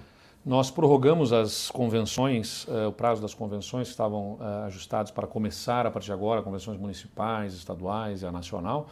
Nós 0.45 0.69
prorrogamos 0.69 1.33
as 1.33 1.71
convenções, 1.71 2.65
uh, 2.65 2.89
o 2.89 2.91
prazo 2.91 3.21
das 3.21 3.33
convenções 3.33 3.87
que 3.87 3.93
estavam 3.93 4.37
ajustados 4.65 5.09
para 5.09 5.25
começar 5.25 5.87
a 5.87 5.91
partir 5.91 6.07
de 6.07 6.13
agora, 6.13 6.41
convenções 6.41 6.77
municipais, 6.77 7.53
estaduais 7.53 8.21
e 8.21 8.25
a 8.25 8.31
nacional, 8.31 8.87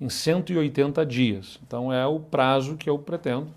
em 0.00 0.08
180 0.08 1.06
dias. 1.06 1.58
Então 1.66 1.92
é 1.92 2.04
o 2.06 2.20
prazo 2.20 2.76
que 2.76 2.90
eu 2.90 2.98
pretendo, 2.98 3.48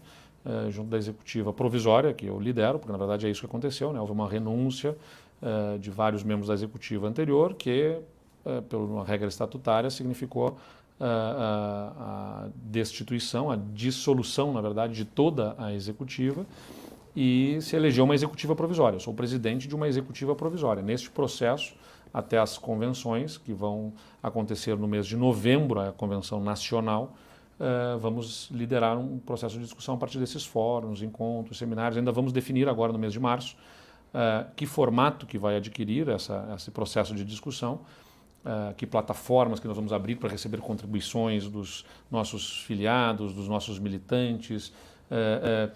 uh, 0.45 0.71
junto 0.71 0.89
da 0.89 0.97
executiva 0.97 1.53
provisória, 1.53 2.13
que 2.13 2.25
eu 2.25 2.39
lidero, 2.39 2.79
porque 2.79 2.91
na 2.91 2.97
verdade 2.97 3.27
é 3.27 3.29
isso 3.29 3.41
que 3.41 3.45
aconteceu, 3.45 3.93
né? 3.93 3.99
houve 3.99 4.11
uma 4.11 4.27
renúncia 4.27 4.95
uh, 5.41 5.77
de 5.79 5.89
vários 5.89 6.23
membros 6.23 6.47
da 6.47 6.53
executiva 6.53 7.07
anterior, 7.07 7.53
que, 7.53 7.97
uh, 8.45 8.61
por 8.63 8.77
uma 8.77 9.05
regra 9.05 9.27
estatutária, 9.27 9.89
significou 9.89 10.57
uh, 10.99 11.03
a 11.03 12.47
destituição, 12.55 13.49
a 13.49 13.55
dissolução, 13.55 14.53
na 14.53 14.61
verdade, 14.61 14.93
de 14.93 15.05
toda 15.05 15.55
a 15.57 15.73
executiva 15.73 16.45
e 17.15 17.57
se 17.61 17.75
elegeu 17.75 18.03
uma 18.03 18.15
executiva 18.15 18.55
provisória. 18.55 18.97
Eu 18.97 18.99
sou 18.99 19.13
presidente 19.13 19.67
de 19.67 19.75
uma 19.75 19.87
executiva 19.87 20.35
provisória. 20.35 20.81
Neste 20.81 21.09
processo, 21.09 21.73
até 22.13 22.37
as 22.37 22.57
convenções, 22.57 23.37
que 23.37 23.53
vão 23.53 23.93
acontecer 24.21 24.77
no 24.77 24.87
mês 24.87 25.05
de 25.07 25.15
novembro, 25.15 25.79
a 25.79 25.91
convenção 25.91 26.39
nacional, 26.39 27.15
Uh, 27.59 27.99
vamos 27.99 28.49
liderar 28.51 28.97
um 28.97 29.19
processo 29.19 29.55
de 29.55 29.63
discussão 29.63 29.95
a 29.95 29.97
partir 29.97 30.17
desses 30.17 30.45
fóruns, 30.45 31.01
encontros, 31.01 31.57
seminários. 31.57 31.97
Ainda 31.97 32.11
vamos 32.11 32.31
definir 32.31 32.69
agora 32.69 32.93
no 32.93 32.97
mês 32.97 33.11
de 33.11 33.19
março 33.19 33.57
uh, 34.09 34.49
que 34.55 34.65
formato 34.65 35.25
que 35.25 35.37
vai 35.37 35.55
adquirir 35.57 36.09
essa, 36.09 36.53
esse 36.55 36.71
processo 36.71 37.13
de 37.13 37.23
discussão, 37.23 37.81
uh, 38.45 38.73
que 38.75 38.85
plataformas 38.85 39.59
que 39.59 39.67
nós 39.67 39.75
vamos 39.75 39.93
abrir 39.93 40.15
para 40.15 40.29
receber 40.29 40.59
contribuições 40.59 41.47
dos 41.47 41.85
nossos 42.09 42.61
filiados, 42.63 43.33
dos 43.33 43.47
nossos 43.47 43.79
militantes, 43.79 44.69
uh, 45.11 45.71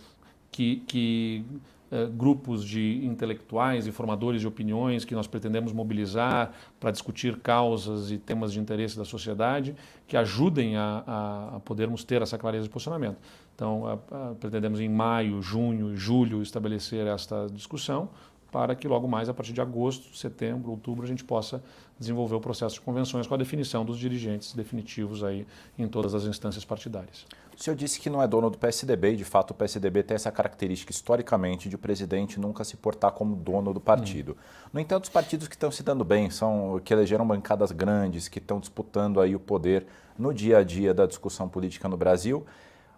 que, 0.52 1.46
que 1.94 2.08
grupos 2.08 2.66
de 2.66 3.06
intelectuais 3.06 3.86
e 3.86 3.92
formadores 3.92 4.42
de 4.42 4.48
opiniões 4.48 5.06
que 5.06 5.14
nós 5.14 5.28
pretendemos 5.28 5.72
mobilizar 5.72 6.52
para 6.80 6.90
discutir 6.90 7.38
causas 7.38 8.10
e 8.10 8.18
temas 8.18 8.52
de 8.52 8.60
interesse 8.60 8.98
da 8.98 9.06
sociedade 9.06 9.76
que 10.08 10.18
ajudem 10.18 10.76
a, 10.76 11.04
a, 11.06 11.56
a 11.58 11.60
podermos 11.60 12.04
ter 12.04 12.22
essa 12.22 12.38
clareza 12.38 12.64
de 12.64 12.70
posicionamento. 12.70 13.18
Então, 13.54 13.88
a, 13.88 14.34
pretendemos 14.36 14.80
em 14.80 14.90
maio, 14.90 15.40
junho 15.42 15.94
e 15.94 15.96
julho 15.96 16.42
estabelecer 16.42 17.06
esta 17.06 17.46
discussão 17.54 18.10
para 18.52 18.76
que 18.76 18.88
logo 18.88 19.08
mais, 19.08 19.30
a 19.30 19.34
partir 19.34 19.54
de 19.54 19.62
agosto, 19.62 20.16
setembro, 20.16 20.72
outubro, 20.72 21.04
a 21.04 21.08
gente 21.08 21.24
possa 21.24 21.64
desenvolver 22.00 22.36
o 22.36 22.40
processo 22.40 22.76
de 22.76 22.82
convenções 22.82 23.26
com 23.26 23.34
a 23.34 23.38
definição 23.38 23.84
dos 23.86 23.98
dirigentes 23.98 24.54
definitivos 24.54 25.24
aí 25.24 25.46
em 25.78 25.88
todas 25.88 26.14
as 26.14 26.26
instâncias 26.26 26.64
partidárias. 26.64 27.26
O 27.58 27.62
senhor 27.62 27.76
disse 27.76 28.00
que 28.00 28.10
não 28.10 28.22
é 28.22 28.28
dono 28.28 28.50
do 28.50 28.58
PSDB 28.58 29.14
e, 29.14 29.16
de 29.16 29.24
fato, 29.24 29.52
o 29.52 29.54
PSDB 29.54 30.04
tem 30.04 30.16
essa 30.16 30.32
característica 30.32 30.92
historicamente 30.92 31.70
de 31.70 31.76
o 31.76 31.80
presidente 31.80 32.40
nunca 32.40 32.64
se 32.64 32.76
portar 32.76 33.12
como 33.12 33.36
dono 33.36 33.74
do 33.74 33.80
partido. 33.80 34.36
No 34.72 34.80
entanto, 34.80 35.04
os 35.04 35.10
partidos 35.10 35.48
que 35.48 35.56
estão 35.56 35.72
se 35.72 35.84
dando 35.84 36.04
bem, 36.04 36.30
são 36.30 36.82
que 36.84 36.94
elegeram 36.94 37.26
bancadas 37.26 37.72
grandes, 37.72 38.28
que 38.28 38.40
estão 38.40 38.60
disputando 38.60 39.22
aí 39.22 39.36
o 39.36 39.40
poder 39.40 39.86
no 40.18 40.34
dia 40.34 40.58
a 40.58 40.64
dia 40.64 40.94
da 40.94 41.06
discussão 41.06 41.48
política 41.48 41.88
no 41.88 41.96
Brasil, 41.98 42.46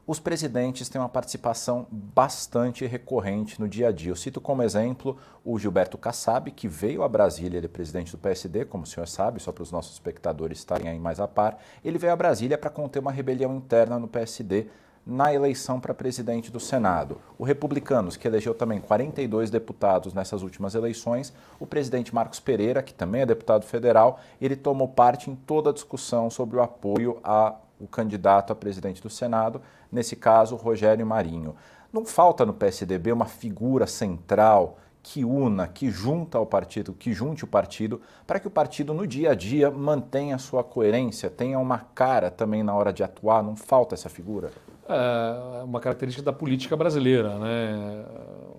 os 0.08 0.20
presidentes 0.20 0.88
têm 0.88 1.02
uma 1.02 1.10
participação 1.10 1.88
bastante 1.92 2.86
recorrente 2.86 3.60
no 3.60 3.68
dia 3.68 3.88
a 3.88 3.92
dia. 3.92 4.12
Eu 4.12 4.16
cito 4.16 4.40
como 4.40 4.62
exemplo 4.62 5.18
o 5.44 5.58
Gilberto 5.58 5.98
Kassab, 5.98 6.52
que 6.52 6.68
veio 6.68 7.02
a 7.02 7.10
Brasília, 7.10 7.58
ele 7.58 7.66
é 7.66 7.70
presidente 7.70 8.12
do 8.12 8.18
PSD, 8.18 8.66
como 8.66 8.84
o 8.84 8.88
senhor 8.88 9.08
sabe, 9.08 9.42
só 9.42 9.52
para 9.52 9.64
os 9.64 9.72
nossos 9.72 9.94
espectadores 9.94 10.60
estarem 10.60 10.90
aí 10.90 11.00
mais 11.00 11.20
a 11.20 11.28
par. 11.28 11.58
Ele 11.84 11.98
veio 11.98 12.14
a 12.14 12.16
Brasília 12.16 12.58
para 12.58 12.70
conter 12.70 13.00
uma 13.00 13.12
rebelião 13.12 13.56
interna 13.56 13.98
no 13.98 14.08
PSD 14.08 14.68
na 15.06 15.34
eleição 15.34 15.80
para 15.80 15.94
presidente 15.94 16.52
do 16.52 16.60
Senado. 16.60 17.22
O 17.38 17.44
Republicanos, 17.44 18.18
que 18.18 18.28
elegeu 18.28 18.56
também 18.56 18.80
42 18.80 19.52
deputados 19.52 20.14
nessas 20.14 20.42
últimas 20.42 20.74
eleições, 20.74 21.32
o 21.60 21.68
presidente 21.68 22.14
Marcos 22.14 22.40
Pereira, 22.40 22.82
que 22.82 22.94
também 22.94 23.22
é 23.22 23.26
deputado 23.26 23.66
federal, 23.66 24.20
ele 24.42 24.56
tomou 24.56 24.88
parte 24.88 25.30
em 25.30 25.36
toda 25.36 25.70
a 25.70 25.74
discussão 25.74 26.30
sobre 26.30 26.58
o 26.58 26.62
apoio 26.62 27.20
a 27.24 27.56
o 27.80 27.88
candidato 27.88 28.52
a 28.52 28.56
presidente 28.56 29.02
do 29.02 29.10
Senado, 29.10 29.62
nesse 29.92 30.16
caso, 30.16 30.56
Rogério 30.56 31.06
Marinho. 31.06 31.56
Não 31.92 32.06
falta 32.06 32.46
no 32.46 32.54
PSDB 32.54 33.12
uma 33.12 33.26
figura 33.26 33.88
central 33.88 34.78
que 35.02 35.24
una, 35.24 35.68
que 35.68 35.92
junta 35.92 36.40
o 36.40 36.46
partido, 36.46 36.92
que 36.92 37.14
junte 37.14 37.44
o 37.44 37.48
partido, 37.48 38.02
para 38.26 38.40
que 38.40 38.48
o 38.48 38.52
partido 38.52 38.92
no 38.92 39.06
dia 39.06 39.32
a 39.32 39.36
dia 39.36 39.70
mantenha 39.70 40.38
sua 40.40 40.64
coerência, 40.64 41.30
tenha 41.30 41.60
uma 41.60 41.78
cara 41.78 42.32
também 42.32 42.64
na 42.64 42.74
hora 42.74 42.92
de 42.92 43.04
atuar? 43.04 43.44
Não 43.44 43.56
falta 43.56 43.94
essa 43.94 44.10
figura? 44.10 44.52
É 44.90 45.64
uma 45.64 45.80
característica 45.80 46.24
da 46.24 46.34
política 46.34 46.76
brasileira, 46.76 47.38
né? 47.38 48.04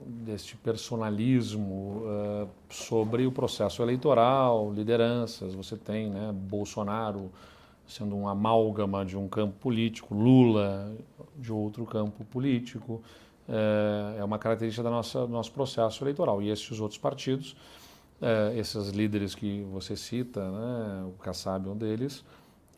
deste 0.06 0.56
personalismo 0.56 2.02
uh, 2.04 2.48
sobre 2.68 3.26
o 3.26 3.32
processo 3.32 3.82
eleitoral, 3.82 4.72
lideranças. 4.72 5.54
Você 5.54 5.76
tem 5.76 6.10
né, 6.10 6.32
Bolsonaro 6.32 7.30
sendo 7.86 8.16
um 8.16 8.28
amálgama 8.28 9.04
de 9.04 9.16
um 9.16 9.28
campo 9.28 9.54
político, 9.58 10.14
Lula 10.14 10.94
de 11.36 11.52
outro 11.52 11.84
campo 11.84 12.24
político. 12.24 13.02
É, 13.48 14.18
é 14.18 14.24
uma 14.24 14.38
característica 14.38 14.82
da 14.82 14.90
nossa, 14.90 15.20
do 15.20 15.32
nosso 15.32 15.52
processo 15.52 16.02
eleitoral. 16.02 16.42
E 16.42 16.50
esses 16.50 16.80
outros 16.80 16.98
partidos, 16.98 17.56
é, 18.20 18.58
esses 18.58 18.88
líderes 18.90 19.34
que 19.34 19.62
você 19.70 19.96
cita, 19.96 20.40
né, 20.50 21.04
o 21.06 21.12
Kassab 21.22 21.68
é 21.68 21.70
um 21.70 21.76
deles, 21.76 22.24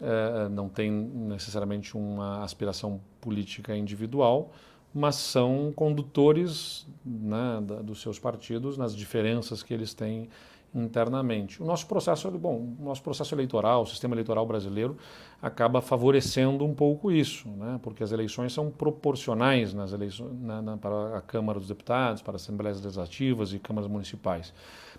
é, 0.01 0.49
não 0.49 0.69
tem 0.69 0.91
necessariamente 0.91 1.97
uma 1.97 2.43
aspiração 2.43 3.01
política 3.21 3.77
individual, 3.77 4.53
mas 4.95 5.17
são 5.17 5.73
condutores 5.75 6.87
né, 7.05 7.61
dos 7.83 8.01
seus 8.01 8.19
partidos 8.19 8.79
nas 8.79 8.95
diferenças 8.95 9.63
que 9.63 9.73
eles 9.75 9.93
têm 9.95 10.29
internamente. 10.75 11.63
O 11.63 11.67
nosso 11.67 11.87
processo, 11.87 12.31
bom, 12.33 12.75
o 12.79 12.85
nosso 12.85 13.03
processo 13.03 13.35
eleitoral, 13.35 13.83
o 13.83 13.87
sistema 13.87 14.15
eleitoral 14.15 14.47
brasileiro 14.47 14.97
acaba 15.41 15.81
favorecendo 15.81 16.65
um 16.65 16.75
pouco 16.75 17.11
isso, 17.11 17.49
né? 17.49 17.79
porque 17.83 18.03
as 18.03 18.13
eleições 18.13 18.53
são 18.53 18.71
proporcionais 18.71 19.73
nas 19.73 19.93
eleições 19.93 20.33
na, 20.41 20.61
na, 20.61 20.77
para 20.77 21.19
a 21.19 21.21
Câmara 21.21 21.59
dos 21.59 21.69
Deputados, 21.69 22.23
para 22.23 22.37
as 22.37 22.43
Assembleias 22.43 22.81
Legislativas 22.81 23.53
e 23.53 23.59
câmaras 23.59 23.91
municipais. 23.91 24.53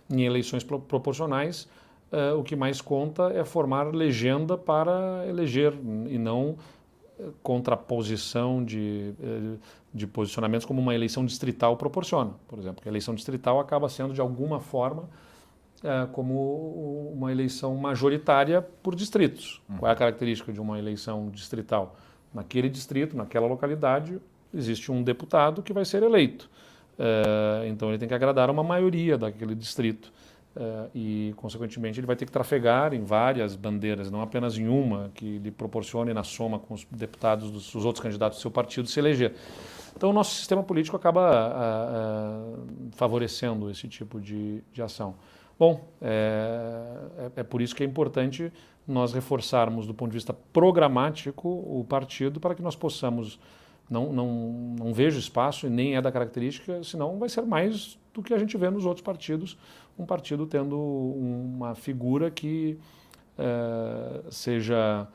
Em 0.10 0.24
eleições 0.24 0.64
pro, 0.64 0.80
proporcionais, 0.80 1.68
uh, 2.12 2.38
o 2.38 2.44
que 2.44 2.56
mais 2.56 2.82
conta 2.82 3.32
é 3.34 3.44
formar 3.46 3.94
legenda 3.94 4.58
para 4.58 5.26
eleger 5.28 5.74
e 6.08 6.18
não 6.18 6.58
eh, 7.20 7.26
contraposição 7.44 8.64
de, 8.64 9.14
eh, 9.22 9.58
de 9.94 10.08
posicionamentos 10.08 10.66
como 10.66 10.82
uma 10.82 10.96
eleição 10.96 11.26
distrital 11.26 11.76
proporciona. 11.78 12.32
Por 12.48 12.58
exemplo, 12.58 12.82
a 12.86 12.88
eleição 12.88 13.14
distrital 13.14 13.60
acaba 13.60 13.90
sendo 13.90 14.14
de 14.14 14.22
alguma 14.22 14.60
forma 14.60 15.10
é, 15.84 16.08
como 16.12 17.12
uma 17.13 17.32
eleição 17.32 17.76
majoritária 17.76 18.62
por 18.62 18.96
distritos. 18.96 19.62
Uhum. 19.70 19.78
Qual 19.78 19.89
é 19.89 19.94
a 19.94 19.96
característica 19.96 20.52
de 20.52 20.60
uma 20.60 20.78
eleição 20.78 21.30
distrital? 21.30 21.96
Naquele 22.34 22.70
distrito, 22.70 23.15
naquela 23.15 23.48
localidade, 23.48 24.20
existe 24.54 24.92
um 24.92 25.02
deputado 25.02 25.63
que 25.63 25.74
vai 25.74 25.86
ser 25.86 26.04
eleito. 26.04 26.50
É, 26.98 27.68
então 27.68 27.89
ele 27.89 27.98
tem 27.98 28.08
que 28.08 28.13
agradar 28.13 28.50
uma 28.50 28.63
maioria 28.63 29.18
daquele 29.18 29.56
distrito. 29.56 30.12
É, 30.56 30.89
e, 30.94 31.34
consequentemente, 31.38 32.00
ele 32.00 32.08
vai 32.08 32.15
ter 32.15 32.26
que 32.26 32.32
trafegar 32.32 32.94
em 32.94 33.04
várias 33.04 33.56
bandeiras, 33.56 34.12
não 34.12 34.22
apenas 34.22 34.58
em 34.58 34.68
uma, 34.68 35.10
que 35.13 35.38
lhe 35.38 35.52
proporcione, 35.52 36.13
na 36.13 36.24
soma 36.24 36.60
com 36.60 36.74
os 36.74 36.86
deputados 36.92 37.50
dos, 37.52 37.72
dos 37.72 37.86
outros 37.86 38.04
candidatos 38.04 38.39
do 38.39 38.42
seu 38.42 38.52
partido, 38.52 38.88
se 38.88 39.00
eleger. 39.00 39.34
Então, 39.96 40.10
o 40.10 40.13
nosso 40.13 40.36
sistema 40.36 40.63
político 40.63 40.96
acaba 40.96 42.44
favorecendo 42.92 43.70
esse 43.70 43.88
tipo 43.88 44.20
de, 44.20 44.62
de 44.74 44.82
ação. 44.82 45.15
Bom, 45.60 45.86
é, 46.02 46.86
é, 47.17 47.41
é, 47.41 47.43
por 47.43 47.62
isso 47.62 47.76
que 47.76 47.84
é 47.84 47.86
importante 47.86 48.52
nós 48.88 49.12
reforçarmos 49.12 49.86
do 49.86 49.93
ponto 49.93 50.10
de 50.12 50.15
vista 50.15 50.34
programático 50.34 51.50
o 51.50 51.86
partido 51.88 52.39
para 52.39 52.56
que 52.56 52.62
nós 52.62 52.76
possamos. 52.76 53.38
Não, 53.89 54.13
não, 54.13 54.76
não 54.78 54.93
vejo 54.93 55.17
espaço 55.17 55.65
e 55.65 55.69
nem 55.69 55.95
é 55.95 56.02
da 56.02 56.12
característica, 56.12 56.84
senão 56.84 57.17
vai 57.17 57.28
ser 57.28 57.41
mais 57.41 57.98
do 58.13 58.22
que 58.22 58.36
a 58.36 58.38
gente 58.38 58.56
vê 58.56 58.69
nos 58.69 58.86
outros 58.86 59.04
partidos, 59.04 59.58
um 59.98 60.06
partido 60.06 60.45
tendo 60.45 60.78
uma 60.78 61.74
figura 61.74 62.30
que 62.30 62.78
é, 63.36 64.22
seja 64.30 65.08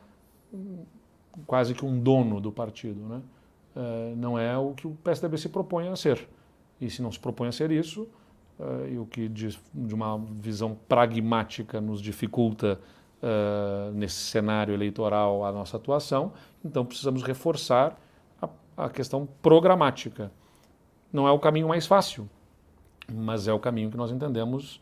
quase 1.47 1.75
que 1.75 1.85
um 1.85 1.99
dono 1.99 2.41
do 2.41 2.51
partido. 2.51 3.01
Né? 3.01 3.23
Uh, 3.77 4.17
não 4.17 4.39
é 4.39 4.57
o 4.57 4.73
que 4.73 4.87
o 4.87 4.97
PSDB 5.03 5.39
se 5.39 5.49
propõe 5.49 5.89
a 5.89 5.97
ser. 5.97 6.29
E 6.81 6.91
se 6.91 7.03
não 7.03 7.11
se 7.11 7.19
propõe 7.19 7.49
a 7.49 7.53
ser 7.53 7.71
isso, 7.71 8.09
uh, 8.59 8.89
e 8.89 8.99
o 8.99 9.07
que 9.07 9.29
de, 9.29 9.59
de, 9.73 9.95
uma 9.95 10.19
visão 10.19 10.77
pragmática 10.89 11.81
nos 11.81 12.01
dificulta 12.01 12.81
nesse 13.95 14.17
cenário 14.17 14.75
eleitoral 14.75 15.47
a 15.47 15.51
nossa 15.51 15.79
atuação, 15.79 16.35
então 16.63 16.85
precisamos 16.85 17.23
reforçar 17.23 17.99
a, 18.39 18.51
a 18.77 18.91
questão 18.91 19.27
programática. 19.41 20.31
Não 21.11 21.27
é 21.27 21.31
o 21.31 21.39
caminho 21.39 21.67
mais 21.67 21.87
fácil, 21.87 22.29
mas 23.11 23.49
é 23.49 23.53
o 23.55 23.59
caminho 23.59 23.91
que 23.91 23.97
nós 23.97 24.11
entendemos 24.11 24.79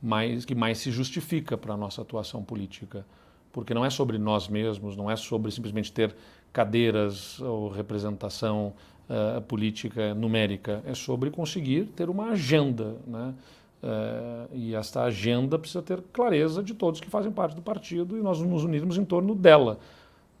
mais, 0.00 0.44
que 0.44 0.54
mais 0.54 0.78
se 0.78 0.90
justifica 0.90 1.56
para 1.58 1.74
a 1.74 1.76
nossa 1.76 2.00
atuação 2.02 2.42
política. 2.42 3.04
Porque 3.52 3.74
não 3.74 3.84
é 3.84 3.90
sobre 3.90 4.16
nós 4.16 4.48
mesmos, 4.48 4.96
não 4.96 5.10
é 5.10 5.16
sobre 5.16 5.50
simplesmente 5.50 5.92
ter 5.92 6.14
cadeiras 6.52 7.40
ou 7.40 7.68
representação 7.68 8.72
uh, 9.10 9.40
política 9.42 10.14
numérica, 10.14 10.82
é 10.86 10.94
sobre 10.94 11.30
conseguir 11.30 11.86
ter 11.96 12.08
uma 12.08 12.30
agenda. 12.30 12.96
Né? 13.06 13.34
Uh, 13.82 14.54
e 14.54 14.74
esta 14.74 15.02
agenda 15.02 15.58
precisa 15.58 15.82
ter 15.82 16.00
clareza 16.12 16.62
de 16.62 16.74
todos 16.74 17.00
que 17.00 17.10
fazem 17.10 17.32
parte 17.32 17.56
do 17.56 17.62
partido 17.62 18.16
e 18.16 18.22
nós 18.22 18.40
nos 18.40 18.62
unirmos 18.62 18.96
em 18.96 19.04
torno 19.04 19.34
dela. 19.34 19.80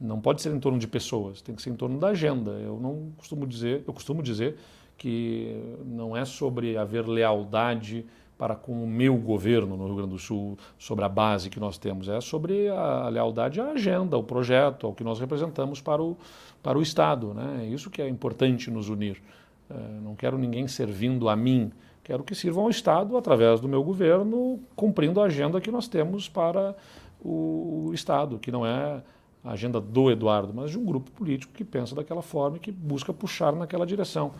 Não 0.00 0.20
pode 0.20 0.40
ser 0.40 0.54
em 0.54 0.60
torno 0.60 0.78
de 0.78 0.86
pessoas, 0.86 1.42
tem 1.42 1.54
que 1.54 1.60
ser 1.60 1.70
em 1.70 1.76
torno 1.76 1.98
da 1.98 2.08
agenda. 2.08 2.52
Eu 2.52 2.78
não 2.80 3.12
costumo 3.18 3.46
dizer, 3.46 3.82
eu 3.86 3.92
costumo 3.92 4.22
dizer 4.22 4.56
que 4.96 5.56
não 5.84 6.16
é 6.16 6.24
sobre 6.24 6.76
haver 6.76 7.06
lealdade 7.06 8.06
para 8.40 8.56
com 8.56 8.72
o 8.72 8.86
meu 8.86 9.18
governo 9.18 9.76
no 9.76 9.84
Rio 9.84 9.96
Grande 9.96 10.12
do 10.12 10.18
Sul, 10.18 10.56
sobre 10.78 11.04
a 11.04 11.10
base 11.10 11.50
que 11.50 11.60
nós 11.60 11.76
temos, 11.76 12.08
é 12.08 12.22
sobre 12.22 12.70
a 12.70 13.06
lealdade 13.10 13.60
à 13.60 13.72
agenda, 13.72 14.16
ao 14.16 14.22
projeto, 14.22 14.86
ao 14.86 14.94
que 14.94 15.04
nós 15.04 15.20
representamos 15.20 15.78
para 15.82 16.02
o, 16.02 16.16
para 16.62 16.78
o 16.78 16.80
Estado. 16.80 17.34
Né? 17.34 17.64
É 17.64 17.66
isso 17.66 17.90
que 17.90 18.00
é 18.00 18.08
importante 18.08 18.70
nos 18.70 18.88
unir. 18.88 19.20
É, 19.68 19.74
não 20.02 20.16
quero 20.16 20.38
ninguém 20.38 20.66
servindo 20.66 21.28
a 21.28 21.36
mim, 21.36 21.70
quero 22.02 22.24
que 22.24 22.34
sirvam 22.34 22.64
ao 22.64 22.70
Estado 22.70 23.14
através 23.14 23.60
do 23.60 23.68
meu 23.68 23.84
governo, 23.84 24.58
cumprindo 24.74 25.20
a 25.20 25.26
agenda 25.26 25.60
que 25.60 25.70
nós 25.70 25.86
temos 25.86 26.26
para 26.26 26.74
o 27.22 27.90
Estado, 27.92 28.38
que 28.38 28.50
não 28.50 28.64
é 28.64 29.02
a 29.44 29.50
agenda 29.50 29.78
do 29.78 30.10
Eduardo, 30.10 30.54
mas 30.54 30.70
de 30.70 30.78
um 30.78 30.84
grupo 30.86 31.10
político 31.10 31.52
que 31.52 31.62
pensa 31.62 31.94
daquela 31.94 32.22
forma 32.22 32.56
e 32.56 32.60
que 32.60 32.72
busca 32.72 33.12
puxar 33.12 33.52
naquela 33.52 33.84
direção. 33.84 34.32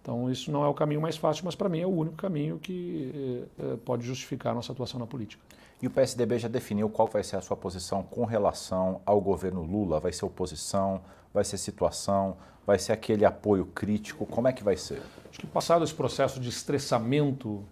Então, 0.00 0.30
isso 0.30 0.50
não 0.50 0.64
é 0.64 0.68
o 0.68 0.74
caminho 0.74 1.00
mais 1.00 1.16
fácil, 1.16 1.44
mas 1.44 1.54
para 1.54 1.68
mim 1.68 1.80
é 1.80 1.86
o 1.86 1.90
único 1.90 2.16
caminho 2.16 2.58
que 2.58 3.44
eh, 3.58 3.76
pode 3.84 4.06
justificar 4.06 4.52
a 4.52 4.54
nossa 4.54 4.72
atuação 4.72 4.98
na 4.98 5.06
política. 5.06 5.42
E 5.80 5.86
o 5.86 5.90
PSDB 5.90 6.38
já 6.38 6.48
definiu 6.48 6.88
qual 6.88 7.06
vai 7.06 7.22
ser 7.22 7.36
a 7.36 7.40
sua 7.40 7.56
posição 7.56 8.02
com 8.02 8.24
relação 8.24 9.00
ao 9.06 9.20
governo 9.20 9.62
Lula? 9.62 10.00
Vai 10.00 10.12
ser 10.12 10.24
oposição? 10.24 11.00
Vai 11.32 11.44
ser 11.44 11.56
situação? 11.56 12.36
Vai 12.66 12.78
ser 12.78 12.92
aquele 12.92 13.24
apoio 13.24 13.66
crítico? 13.66 14.26
Como 14.26 14.48
é 14.48 14.52
que 14.52 14.64
vai 14.64 14.76
ser? 14.76 15.00
Acho 15.30 15.38
que 15.38 15.46
passado 15.46 15.84
esse 15.84 15.94
processo 15.94 16.40
de 16.40 16.48
estressamento 16.48 17.64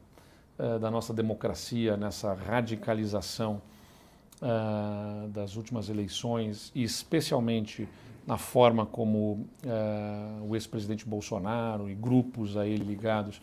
eh, 0.58 0.78
da 0.78 0.90
nossa 0.90 1.12
democracia, 1.12 1.96
nessa 1.96 2.32
radicalização 2.32 3.60
eh, 4.40 5.28
das 5.28 5.56
últimas 5.56 5.88
eleições, 5.88 6.70
e 6.74 6.84
especialmente 6.84 7.88
na 8.26 8.36
forma 8.36 8.84
como 8.84 9.46
uh, 9.64 10.50
o 10.50 10.56
ex-presidente 10.56 11.06
Bolsonaro 11.06 11.88
e 11.88 11.94
grupos 11.94 12.56
a 12.56 12.66
ele 12.66 12.84
ligados 12.84 13.40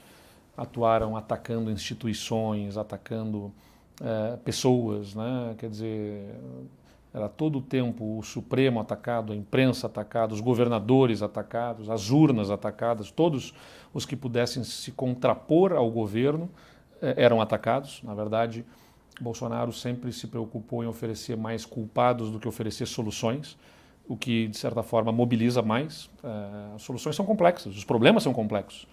atuaram 0.58 1.16
atacando 1.16 1.72
instituições, 1.72 2.78
atacando 2.78 3.52
uh, 4.02 4.38
pessoas, 4.44 5.16
né? 5.16 5.56
quer 5.58 5.70
dizer, 5.70 6.36
era 7.14 7.30
todo 7.30 7.60
o 7.60 7.62
tempo 7.62 8.20
o 8.20 8.24
Supremo 8.24 8.80
atacado, 8.82 9.32
a 9.32 9.36
imprensa 9.36 9.88
atacada, 9.88 10.34
os 10.34 10.42
governadores 10.42 11.22
atacados, 11.22 11.90
as 11.90 12.10
urnas 12.10 12.52
atacadas, 12.52 13.10
todos 13.10 13.54
os 13.94 14.06
que 14.06 14.18
pudessem 14.18 14.66
se 14.66 14.92
contrapor 14.92 15.72
ao 15.72 15.90
governo 15.90 16.46
uh, 17.02 17.14
eram 17.16 17.40
atacados. 17.40 18.02
Na 18.04 18.14
verdade, 18.14 18.66
Bolsonaro 19.22 19.72
sempre 19.72 20.12
se 20.12 20.28
preocupou 20.28 20.84
em 20.84 20.88
oferecer 20.88 21.38
mais 21.38 21.66
culpados 21.66 22.30
do 22.30 22.38
que 22.38 22.50
oferecer 22.50 22.86
soluções 22.86 23.58
o 24.08 24.18
que, 24.18 24.48
de 24.48 24.58
certa 24.58 24.84
forma, 24.84 25.12
mobiliza 25.12 25.62
mais. 25.62 26.06
Uh, 26.24 26.76
as 26.76 26.82
soluções 26.82 27.16
são 27.16 27.26
complexas, 27.26 27.76
os 27.76 27.84
problemas 27.84 28.24
são 28.24 28.34
complexos. 28.34 28.88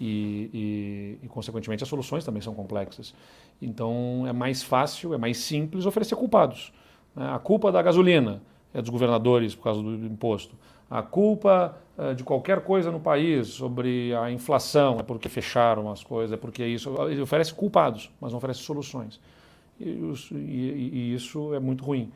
E, 0.00 0.50
e, 0.54 1.24
e, 1.24 1.28
consequentemente, 1.28 1.82
as 1.82 1.88
soluções 1.88 2.24
também 2.24 2.40
são 2.40 2.54
complexas. 2.54 3.14
Então, 3.60 4.24
é 4.26 4.32
mais 4.32 4.62
fácil, 4.62 5.12
é 5.12 5.18
mais 5.18 5.38
simples 5.38 5.84
oferecer 5.84 6.16
culpados. 6.16 6.72
Né? 7.14 7.30
A 7.30 7.38
culpa 7.38 7.70
da 7.70 7.82
gasolina 7.82 8.42
é 8.72 8.80
dos 8.80 8.90
governadores 8.90 9.54
por 9.54 9.64
causa 9.64 9.82
do 9.82 10.06
imposto. 10.06 10.54
A 10.90 11.02
culpa 11.02 11.76
uh, 11.98 12.14
de 12.14 12.24
qualquer 12.24 12.62
coisa 12.62 12.90
no 12.90 12.98
país 12.98 13.48
sobre 13.48 14.14
a 14.14 14.30
inflação 14.30 14.98
é 14.98 15.02
porque 15.02 15.28
fecharam 15.28 15.90
as 15.90 16.02
coisas, 16.02 16.32
é 16.32 16.36
porque 16.36 16.64
isso. 16.64 16.94
Ele 17.08 17.20
oferece 17.20 17.52
culpados, 17.52 18.10
mas 18.20 18.32
não 18.32 18.38
oferece 18.38 18.60
soluções. 18.60 19.20
e, 19.78 19.84
e 20.32 21.14
isso 21.14 21.54
é 21.54 21.60
muito 21.60 21.84
ruim. 21.84 22.10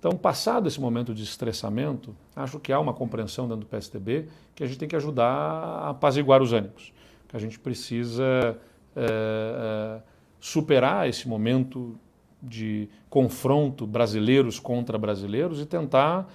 Então, 0.00 0.16
passado 0.16 0.66
esse 0.66 0.80
momento 0.80 1.14
de 1.14 1.22
estressamento, 1.22 2.16
acho 2.34 2.58
que 2.58 2.72
há 2.72 2.80
uma 2.80 2.94
compreensão 2.94 3.46
dentro 3.46 3.60
do 3.60 3.66
PSDB 3.66 4.28
que 4.54 4.64
a 4.64 4.66
gente 4.66 4.78
tem 4.78 4.88
que 4.88 4.96
ajudar 4.96 5.30
a 5.30 5.90
apaziguar 5.90 6.42
os 6.42 6.54
ânimos, 6.54 6.90
que 7.28 7.36
a 7.36 7.38
gente 7.38 7.58
precisa 7.58 8.56
é, 8.96 9.04
é, 9.04 10.02
superar 10.40 11.06
esse 11.06 11.28
momento 11.28 11.98
de 12.42 12.88
confronto 13.10 13.86
brasileiros 13.86 14.58
contra 14.58 14.96
brasileiros 14.96 15.60
e 15.60 15.66
tentar 15.66 16.32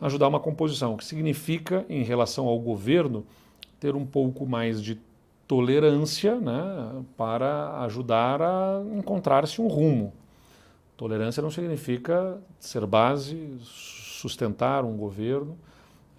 ajudar 0.00 0.28
uma 0.28 0.38
composição, 0.38 0.94
o 0.94 0.96
que 0.96 1.04
significa, 1.04 1.84
em 1.88 2.04
relação 2.04 2.46
ao 2.46 2.56
governo, 2.60 3.26
ter 3.80 3.96
um 3.96 4.06
pouco 4.06 4.46
mais 4.46 4.80
de 4.80 4.96
tolerância 5.48 6.36
né, 6.36 7.02
para 7.16 7.80
ajudar 7.82 8.40
a 8.40 8.80
encontrar-se 8.96 9.60
um 9.60 9.66
rumo. 9.66 10.12
Tolerância 10.98 11.40
não 11.40 11.48
significa 11.48 12.42
ser 12.58 12.84
base, 12.84 13.56
sustentar 13.62 14.84
um 14.84 14.96
governo, 14.96 15.56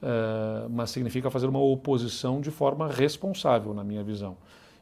é, 0.01 0.69
mas 0.69 0.89
significa 0.89 1.29
fazer 1.29 1.47
uma 1.47 1.59
oposição 1.59 2.39
de 2.39 2.49
forma 2.49 2.87
responsável, 2.87 3.73
na 3.73 3.83
minha 3.83 4.01
visão. 4.01 4.37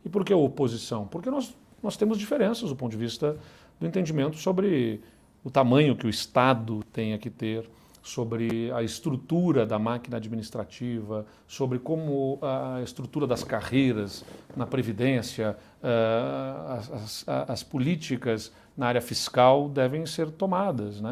E 0.06 0.10
por 0.10 0.24
que 0.24 0.32
oposição? 0.32 1.08
Porque 1.08 1.32
nós, 1.32 1.58
nós 1.82 1.98
temos 1.98 2.20
diferenças 2.20 2.70
do 2.70 2.76
ponto 2.76 2.92
de 2.92 2.98
vista 2.98 3.38
do 3.80 3.88
entendimento 3.88 4.38
sobre 4.38 5.02
o 5.44 5.50
tamanho 5.50 5.96
que 5.96 6.06
o 6.06 6.10
Estado 6.10 6.84
tenha 6.94 7.18
que 7.18 7.32
ter, 7.32 7.68
sobre 8.08 8.72
a 8.72 8.82
estrutura 8.82 9.66
da 9.66 9.78
máquina 9.78 10.16
administrativa, 10.16 11.26
sobre 11.46 11.78
como 11.78 12.40
a 12.42 12.82
estrutura 12.82 13.28
das 13.28 13.44
carreiras 13.44 14.24
na 14.56 14.66
Previdência, 14.66 15.58
uh, 15.84 16.72
as, 16.72 16.92
as, 16.92 17.26
as, 17.50 17.64
políticas 17.64 18.54
na 18.78 18.88
área 18.88 19.02
fiscal 19.02 19.68
devem 19.68 20.06
ser 20.06 20.32
tomadas. 20.32 21.02
Né? 21.02 21.12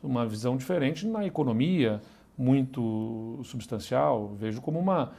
Uma 0.00 0.24
visão 0.24 0.56
diferente 0.56 1.04
na 1.04 1.26
economia, 1.26 2.00
muito 2.38 3.40
substancial, 3.42 4.28
vejo 4.38 4.60
como 4.60 4.78
uma 4.78 5.10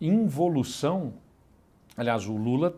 involução. 0.00 1.12
Aliás, 1.94 2.26
o 2.26 2.36
Lula, 2.36 2.74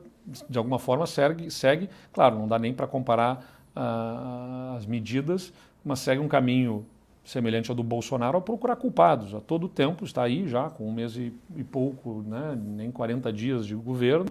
de 0.50 0.58
alguma 0.58 0.80
forma, 0.80 1.06
segue, 1.06 1.48
segue 1.52 1.88
claro, 2.12 2.36
não 2.36 2.48
dá 2.48 2.58
nem 2.58 2.74
para 2.74 2.88
comparar 2.88 3.44
uh, 3.76 4.76
as 4.76 4.86
medidas, 4.86 5.52
mas 5.84 6.00
segue 6.00 6.20
um 6.20 6.26
caminho 6.26 6.84
semelhante 7.24 7.70
ao 7.70 7.76
do 7.76 7.82
Bolsonaro, 7.82 8.36
ao 8.36 8.42
procurar 8.42 8.76
culpados. 8.76 9.34
A 9.34 9.40
todo 9.40 9.68
tempo 9.68 10.04
está 10.04 10.22
aí 10.22 10.46
já, 10.46 10.68
com 10.68 10.86
um 10.88 10.92
mês 10.92 11.16
e, 11.16 11.32
e 11.56 11.64
pouco, 11.64 12.22
né, 12.26 12.58
nem 12.60 12.90
40 12.90 13.32
dias 13.32 13.66
de 13.66 13.74
governo, 13.74 14.26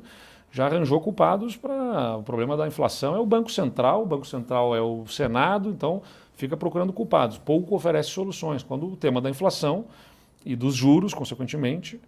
já 0.52 0.68
arranjou 0.68 1.02
culpados 1.02 1.58
para 1.58 2.18
o 2.18 2.24
problema 2.24 2.56
da 2.56 2.68
inflação. 2.68 3.16
É 3.16 3.20
o 3.20 3.26
Banco 3.26 3.52
Central, 3.52 4.04
o 4.04 4.06
Banco 4.06 4.28
Central 4.28 4.76
é 4.76 4.82
o 4.82 5.08
Senado, 5.08 5.70
então 5.70 6.04
fica 6.36 6.56
procurando 6.56 6.94
culpados. 6.94 7.40
Pouco 7.40 7.76
oferece 7.76 8.10
soluções. 8.10 8.62
Quando 8.62 8.86
o 8.86 8.96
tema 8.96 9.20
da 9.20 9.30
inflação 9.30 9.86
e 10.46 10.56
dos 10.56 10.76
juros, 10.76 11.14
consequentemente, 11.14 12.00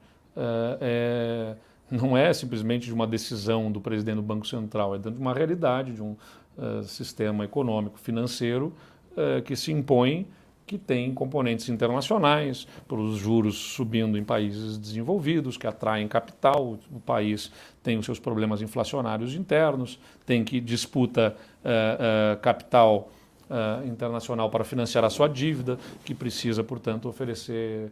é, 0.81 1.55
não 1.89 2.17
é 2.17 2.33
simplesmente 2.33 2.85
de 2.85 2.93
uma 2.93 3.07
decisão 3.07 3.71
do 3.71 3.79
presidente 3.79 4.17
do 4.17 4.21
Banco 4.21 4.47
Central, 4.47 4.95
é 4.95 4.97
dentro 4.97 5.13
de 5.13 5.21
uma 5.21 5.33
realidade, 5.33 5.93
de 5.93 6.01
um 6.01 6.15
uh, 6.57 6.83
sistema 6.83 7.45
econômico, 7.45 7.99
financeiro 7.99 8.73
uh, 9.11 9.41
que 9.43 9.55
se 9.55 9.71
impõe 9.71 10.27
que 10.65 10.77
tem 10.77 11.13
componentes 11.13 11.69
internacionais, 11.69 12.67
pelos 12.87 13.17
juros 13.17 13.55
subindo 13.55 14.17
em 14.17 14.23
países 14.23 14.77
desenvolvidos, 14.77 15.57
que 15.57 15.67
atraem 15.67 16.07
capital, 16.07 16.79
o 16.91 16.99
país 16.99 17.51
tem 17.83 17.97
os 17.97 18.05
seus 18.05 18.19
problemas 18.19 18.61
inflacionários 18.61 19.35
internos, 19.35 19.99
tem 20.25 20.43
que 20.43 20.59
disputa 20.59 21.35
uh, 21.63 22.35
uh, 22.35 22.41
capital 22.41 23.11
uh, 23.47 23.87
internacional 23.87 24.49
para 24.49 24.63
financiar 24.63 25.03
a 25.05 25.09
sua 25.09 25.27
dívida, 25.27 25.77
que 26.03 26.15
precisa, 26.15 26.63
portanto, 26.63 27.07
oferecer 27.07 27.91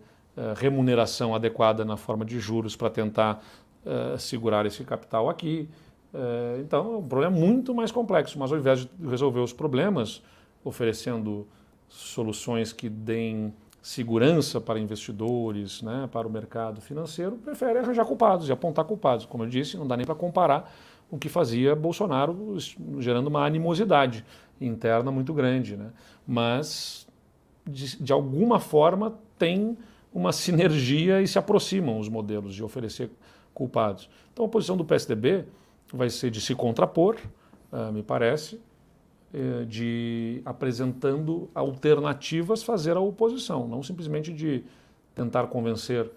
remuneração 0.55 1.35
adequada 1.35 1.85
na 1.85 1.95
forma 1.95 2.25
de 2.25 2.39
juros 2.39 2.75
para 2.75 2.89
tentar 2.89 3.39
segurar 4.17 4.65
esse 4.65 4.83
capital 4.83 5.29
aqui. 5.29 5.69
então, 6.59 6.97
o 6.97 7.03
problema 7.03 7.37
é 7.37 7.39
muito 7.39 7.71
mais 7.71 7.91
complexo, 7.91 8.39
mas 8.39 8.51
ao 8.51 8.57
invés 8.57 8.79
de 8.79 8.89
resolver 9.07 9.41
os 9.41 9.53
problemas 9.53 10.23
oferecendo 10.63 11.47
soluções 11.93 12.73
que 12.73 12.89
deem 12.89 13.53
segurança 13.81 14.59
para 14.59 14.79
investidores, 14.79 15.81
né, 15.81 16.09
para 16.11 16.27
o 16.27 16.31
mercado 16.31 16.81
financeiro, 16.81 17.37
prefere 17.37 17.79
arranjar 17.79 18.05
culpados 18.05 18.49
e 18.49 18.51
apontar 18.51 18.85
culpados. 18.85 19.25
Como 19.25 19.43
eu 19.43 19.49
disse, 19.49 19.77
não 19.77 19.85
dá 19.85 19.95
nem 19.95 20.05
para 20.05 20.15
comparar 20.15 20.73
o 21.11 21.17
que 21.17 21.29
fazia 21.29 21.75
Bolsonaro, 21.75 22.57
gerando 22.99 23.27
uma 23.27 23.45
animosidade 23.45 24.25
interna 24.59 25.11
muito 25.11 25.33
grande. 25.33 25.75
Né? 25.75 25.91
Mas, 26.25 27.07
de, 27.67 28.01
de 28.01 28.11
alguma 28.11 28.59
forma, 28.59 29.19
tem 29.37 29.77
uma 30.13 30.31
sinergia 30.31 31.21
e 31.21 31.27
se 31.27 31.37
aproximam 31.37 31.99
os 31.99 32.09
modelos 32.09 32.55
de 32.55 32.63
oferecer 32.63 33.11
culpados. 33.53 34.09
Então, 34.31 34.45
a 34.45 34.49
posição 34.49 34.75
do 34.75 34.85
PSDB 34.85 35.45
vai 35.93 36.09
ser 36.09 36.31
de 36.31 36.41
se 36.41 36.55
contrapor, 36.55 37.17
uh, 37.71 37.91
me 37.91 38.01
parece, 38.01 38.59
de 39.67 40.41
apresentando 40.45 41.49
alternativas 41.55 42.61
fazer 42.61 42.95
a 42.95 42.99
oposição, 42.99 43.67
não 43.67 43.81
simplesmente 43.81 44.31
de 44.31 44.63
tentar 45.15 45.47
convencer. 45.47 46.09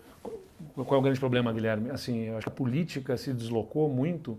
Qual 0.74 0.94
é 0.94 0.98
o 0.98 1.02
grande 1.02 1.18
problema, 1.18 1.52
Guilherme? 1.52 1.90
Assim, 1.90 2.24
eu 2.24 2.36
acho 2.36 2.46
que 2.46 2.52
a 2.52 2.54
política 2.54 3.16
se 3.16 3.32
deslocou 3.32 3.88
muito 3.88 4.38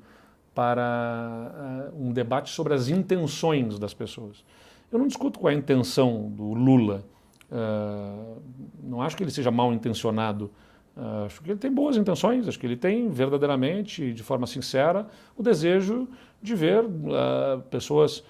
para 0.53 1.91
uh, 1.93 2.03
um 2.03 2.11
debate 2.11 2.49
sobre 2.49 2.73
as 2.73 2.87
intenções 2.87 3.77
das 3.77 3.93
pessoas. 3.93 4.43
Eu 4.91 4.99
não 4.99 5.07
discuto 5.07 5.39
qual 5.39 5.51
é 5.51 5.55
a 5.55 5.57
intenção 5.57 6.29
do 6.29 6.53
Lula. 6.53 7.03
Uh, 7.51 8.41
não 8.83 9.01
acho 9.01 9.15
que 9.15 9.23
ele 9.23 9.31
seja 9.31 9.51
mal 9.51 9.73
intencionado 9.73 10.51
Uh, 10.97 11.25
acho 11.25 11.43
que 11.43 11.51
ele 11.51 11.59
tem 11.59 11.71
boas 11.71 11.95
intenções, 11.95 12.47
acho 12.47 12.57
que 12.57 12.65
ele 12.65 12.75
tem 12.75 13.07
verdadeiramente, 13.07 14.11
de 14.11 14.23
forma 14.23 14.47
sincera, 14.47 15.05
o 15.37 15.43
desejo 15.43 16.07
de 16.41 16.55
ver 16.55 16.83
uh, 16.83 17.61
pessoas 17.69 18.23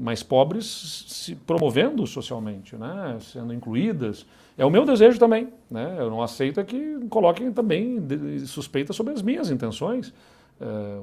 mais 0.00 0.22
pobres 0.22 0.66
se 1.08 1.34
promovendo 1.34 2.06
socialmente, 2.06 2.76
né? 2.76 3.18
sendo 3.20 3.52
incluídas. 3.52 4.26
É 4.56 4.64
o 4.64 4.70
meu 4.70 4.84
desejo 4.84 5.18
também. 5.18 5.48
Né? 5.70 5.96
Eu 5.98 6.10
não 6.10 6.22
aceito 6.22 6.64
que 6.64 6.98
coloquem 7.08 7.52
também 7.52 7.98
suspeitas 8.46 8.96
sobre 8.96 9.12
as 9.12 9.22
minhas 9.22 9.50
intenções. 9.50 10.12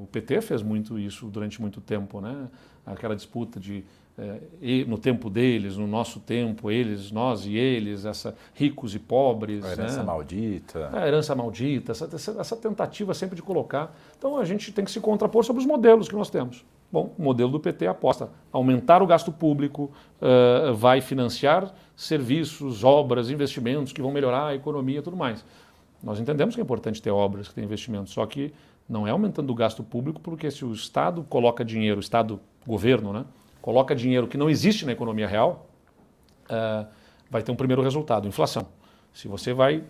o 0.02 0.08
PT 0.08 0.42
fez 0.42 0.62
muito 0.62 0.98
isso 0.98 1.28
durante 1.28 1.62
muito 1.62 1.80
tempo, 1.82 2.20
né? 2.20 2.48
aquela 2.86 3.16
disputa 3.16 3.60
de 3.60 3.86
é, 4.20 4.84
no 4.86 4.98
tempo 4.98 5.30
deles, 5.30 5.78
no 5.78 5.88
nosso 5.88 6.20
tempo, 6.20 6.70
eles, 6.70 7.10
nós 7.10 7.46
e 7.46 7.56
eles, 7.56 8.04
essa 8.04 8.36
ricos 8.54 8.94
e 8.94 9.00
pobres. 9.00 9.64
A 9.64 9.72
herança 9.72 10.00
né? 10.00 10.04
maldita. 10.04 10.90
A 10.92 11.08
herança 11.08 11.34
maldita, 11.34 11.94
essa, 11.94 12.10
essa, 12.38 12.56
tentativa 12.58 13.14
sempre 13.14 13.38
de 13.38 13.42
colocar. 13.42 13.96
Então 14.18 14.38
a 14.38 14.44
gente 14.44 14.74
tem 14.74 14.84
que 14.84 14.92
se 14.92 15.00
contrapor 15.00 15.46
sobre 15.46 15.62
os 15.62 15.66
modelos 15.66 16.10
que 16.10 16.16
nós 16.16 16.30
temos. 16.30 16.66
Bom, 16.92 17.14
o 17.18 17.22
modelo 17.22 17.52
do 17.52 17.60
PT 17.60 17.86
aposta 17.86 18.32
aumentar 18.52 19.04
o 19.04 19.08
gasto 19.08 19.32
público, 19.32 19.92
uh, 20.20 20.74
vai 20.74 21.02
financiar 21.02 21.72
serviços, 21.96 22.84
obras, 22.84 23.30
investimentos 23.30 23.94
que 23.94 24.02
vão 24.02 24.12
melhorar 24.12 24.48
a 24.48 24.56
economia 24.56 25.00
e 25.00 25.02
tudo 25.02 25.16
mais. 25.16 25.46
Nós 26.02 26.20
entendemos 26.20 26.56
que 26.56 26.62
é 26.62 26.64
importante 26.64 27.02
ter 27.02 27.12
obras, 27.12 27.48
que 27.48 27.54
ter 27.54 27.64
investimentos, 27.64 28.12
só 28.12 28.26
que 28.26 28.54
não 28.88 29.08
é 29.08 29.12
aumentando 29.12 29.52
o 29.52 29.56
gasto 29.56 29.84
público, 29.84 30.20
porque 30.20 30.50
se 30.50 30.66
o 30.66 30.74
Estado 30.74 31.24
coloca 31.30 31.64
dinheiro, 31.64 31.98
o 31.98 32.00
Estado, 32.00 32.40
governo, 32.66 33.14
né? 33.14 33.26
coloca 33.62 33.96
dinheiro 33.96 34.28
que 34.28 34.38
não 34.38 34.50
existe 34.50 34.86
na 34.86 34.92
economia 34.92 35.28
real, 35.28 35.70
uh, 36.46 36.88
vai 37.30 37.44
ter 37.44 37.52
um 37.52 37.56
primeiro 37.56 37.84
resultado, 37.84 38.28
inflação. 38.28 38.68
Se 39.14 39.28
você 39.28 39.54
vai 39.54 39.84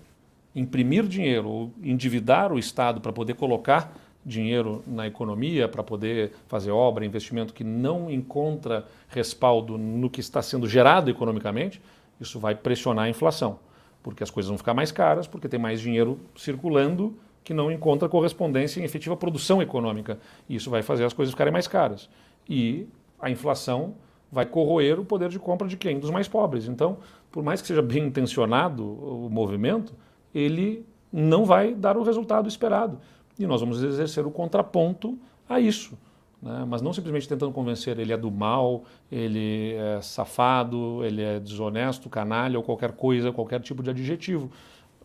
imprimir 0.55 1.07
dinheiro 1.07 1.47
ou 1.47 1.73
endividar 1.81 2.51
o 2.51 2.59
Estado 2.59 2.99
para 2.99 3.13
poder 3.13 3.35
colocar 3.35 3.93
dinheiro 4.25 4.84
na 4.86 5.08
economia, 5.08 5.67
para 5.67 5.82
poder 5.82 6.34
fazer 6.47 6.71
obra, 6.71 7.05
investimento 7.05 7.53
que 7.53 7.63
não 7.63 8.10
encontra 8.12 8.86
respaldo 9.08 9.77
no 9.77 10.10
que 10.10 10.19
está 10.19 10.41
sendo 10.41 10.67
gerado 10.67 11.10
economicamente, 11.10 11.82
isso 12.19 12.39
vai 12.39 12.53
pressionar 12.53 13.05
a 13.05 13.10
inflação, 13.10 13.60
porque 14.03 14.21
as 14.23 14.29
coisas 14.29 14.49
vão 14.49 14.58
ficar 14.58 14.73
mais 14.73 14.91
caras, 14.91 15.25
porque 15.25 15.47
tem 15.47 15.60
mais 15.60 15.79
dinheiro 15.79 16.19
circulando 16.36 17.17
que 17.43 17.53
não 17.53 17.71
encontra 17.71 18.08
correspondência 18.10 18.79
em 18.79 18.84
efetiva 18.84 19.15
produção 19.15 19.62
econômica. 19.62 20.19
E 20.47 20.55
isso 20.55 20.69
vai 20.69 20.84
fazer 20.84 21.05
as 21.05 21.13
coisas 21.13 21.34
ficarem 21.34 21.51
mais 21.51 21.67
caras. 21.67 22.10
E 22.47 22.88
a 23.19 23.29
inflação 23.32 23.95
vai 24.32 24.45
corroer 24.45 24.99
o 24.99 25.05
poder 25.05 25.29
de 25.29 25.39
compra 25.39 25.67
de 25.67 25.75
quem? 25.75 25.99
Dos 25.99 26.12
mais 26.12 26.27
pobres. 26.27 26.67
Então, 26.67 26.97
por 27.32 27.41
mais 27.41 27.62
que 27.62 27.67
seja 27.67 27.82
bem 27.82 28.05
intencionado 28.05 28.86
o 28.86 29.29
movimento, 29.32 29.93
ele 30.34 30.86
não 31.12 31.45
vai 31.45 31.73
dar 31.73 31.97
o 31.97 32.03
resultado 32.03 32.47
esperado. 32.47 32.99
E 33.39 33.47
nós 33.47 33.62
vamos 33.62 33.82
exercer 33.82 34.28
o 34.28 34.32
contraponto 34.32 35.17
a 35.47 35.60
isso. 35.60 35.97
Né? 36.41 36.65
Mas 36.67 36.82
não 36.82 36.93
simplesmente 36.93 37.28
tentando 37.28 37.52
convencer 37.52 37.97
ele 37.97 38.13
é 38.13 38.17
do 38.17 38.30
mal, 38.30 38.84
ele 39.12 39.73
é 39.73 40.02
safado, 40.02 41.04
ele 41.04 41.21
é 41.21 41.39
desonesto, 41.39 42.10
canalha 42.10 42.58
ou 42.58 42.63
qualquer 42.63 42.91
coisa, 42.91 43.32
qualquer 43.32 43.62
tipo 43.62 43.82
de 43.82 43.89
adjetivo. 43.89 44.52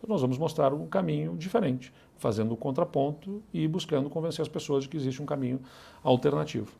Nós 0.07 0.21
vamos 0.21 0.37
mostrar 0.37 0.73
um 0.73 0.85
caminho 0.85 1.35
diferente, 1.35 1.91
fazendo 2.17 2.53
o 2.53 2.57
contraponto 2.57 3.41
e 3.51 3.67
buscando 3.67 4.09
convencer 4.09 4.43
as 4.43 4.49
pessoas 4.49 4.83
de 4.83 4.89
que 4.89 4.97
existe 4.97 5.21
um 5.21 5.25
caminho 5.25 5.59
alternativo. 6.03 6.71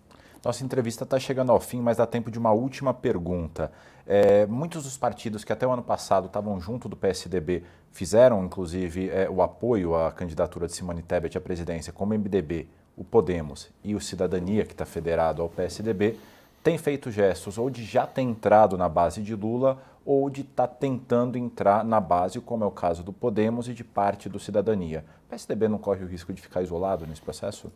Nossa 0.46 0.64
entrevista 0.64 1.04
está 1.04 1.18
chegando 1.18 1.52
ao 1.52 1.60
fim, 1.60 1.82
mas 1.82 1.98
dá 1.98 2.06
tempo 2.06 2.30
de 2.30 2.38
uma 2.38 2.52
última 2.52 2.94
pergunta. 2.94 3.72
É, 4.06 4.46
muitos 4.46 4.84
dos 4.84 4.96
partidos 4.96 5.44
que 5.44 5.52
até 5.52 5.66
o 5.66 5.72
ano 5.72 5.82
passado 5.82 6.28
estavam 6.28 6.62
junto 6.62 6.88
do 6.88 6.96
PSDB 6.96 7.64
fizeram, 7.92 8.46
inclusive, 8.46 9.10
é, 9.10 9.28
o 9.28 9.42
apoio 9.42 9.96
à 9.96 10.12
candidatura 10.12 10.68
de 10.68 10.74
Simone 10.74 11.02
Tebet 11.02 11.36
à 11.36 11.42
presidência, 11.42 11.92
como 11.92 12.14
o 12.14 12.18
MDB, 12.20 12.68
o 12.96 13.04
Podemos 13.04 13.72
e 13.84 13.96
o 13.96 14.00
Cidadania, 14.00 14.66
que 14.66 14.74
está 14.74 14.86
federado 14.86 15.42
ao 15.42 15.50
PSDB, 15.50 16.16
têm 16.64 16.78
feito 16.78 17.10
gestos 17.10 17.58
ou 17.58 17.68
de 17.68 17.84
já 17.84 18.06
ter 18.06 18.22
entrado 18.22 18.78
na 18.78 18.88
base 18.88 19.24
de 19.24 19.34
Lula 19.34 19.80
ou 20.06 20.30
de 20.30 20.42
estar 20.42 20.68
tá 20.68 20.76
tentando 20.76 21.40
entrar 21.40 21.84
na 21.84 22.00
base, 22.00 22.40
como 22.40 22.64
é 22.64 22.68
o 22.68 22.72
caso 22.72 23.02
do 23.02 23.12
Podemos 23.12 23.68
e 23.68 23.74
de 23.74 23.84
parte 23.84 24.30
do 24.30 24.40
Cidadania. 24.40 25.04
O 25.26 25.30
PSDB 25.32 25.68
não 25.68 25.80
corre 25.80 26.04
o 26.04 26.08
risco 26.08 26.32
de 26.32 26.40
ficar 26.40 26.62
isolado 26.62 27.08
nesse 27.08 27.22
processo? 27.22 27.72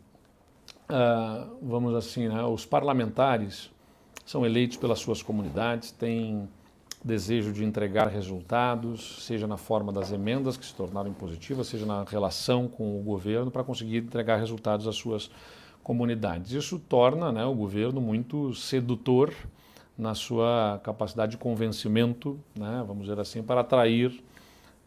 Uh, 0.89 1.57
vamos 1.61 1.95
assim, 1.95 2.27
né, 2.27 2.43
os 2.43 2.65
parlamentares 2.65 3.71
são 4.25 4.45
eleitos 4.45 4.77
pelas 4.77 4.99
suas 4.99 5.21
comunidades, 5.21 5.91
têm 5.91 6.47
desejo 7.03 7.53
de 7.53 7.63
entregar 7.63 8.07
resultados, 8.07 9.25
seja 9.25 9.47
na 9.47 9.57
forma 9.57 9.91
das 9.91 10.11
emendas 10.11 10.57
que 10.57 10.65
se 10.65 10.75
tornaram 10.75 11.09
impositivas, 11.09 11.67
seja 11.67 11.85
na 11.85 12.03
relação 12.03 12.67
com 12.67 12.99
o 12.99 13.01
governo 13.01 13.49
para 13.49 13.63
conseguir 13.63 13.97
entregar 13.97 14.37
resultados 14.37 14.87
às 14.87 14.95
suas 14.95 15.31
comunidades. 15.81 16.51
Isso 16.51 16.77
torna 16.77 17.31
né, 17.31 17.45
o 17.45 17.55
governo 17.55 18.01
muito 18.01 18.53
sedutor 18.53 19.33
na 19.97 20.13
sua 20.13 20.79
capacidade 20.83 21.31
de 21.31 21.37
convencimento, 21.37 22.39
né, 22.57 22.83
vamos 22.85 23.03
dizer 23.03 23.19
assim, 23.19 23.41
para 23.41 23.61
atrair 23.61 24.21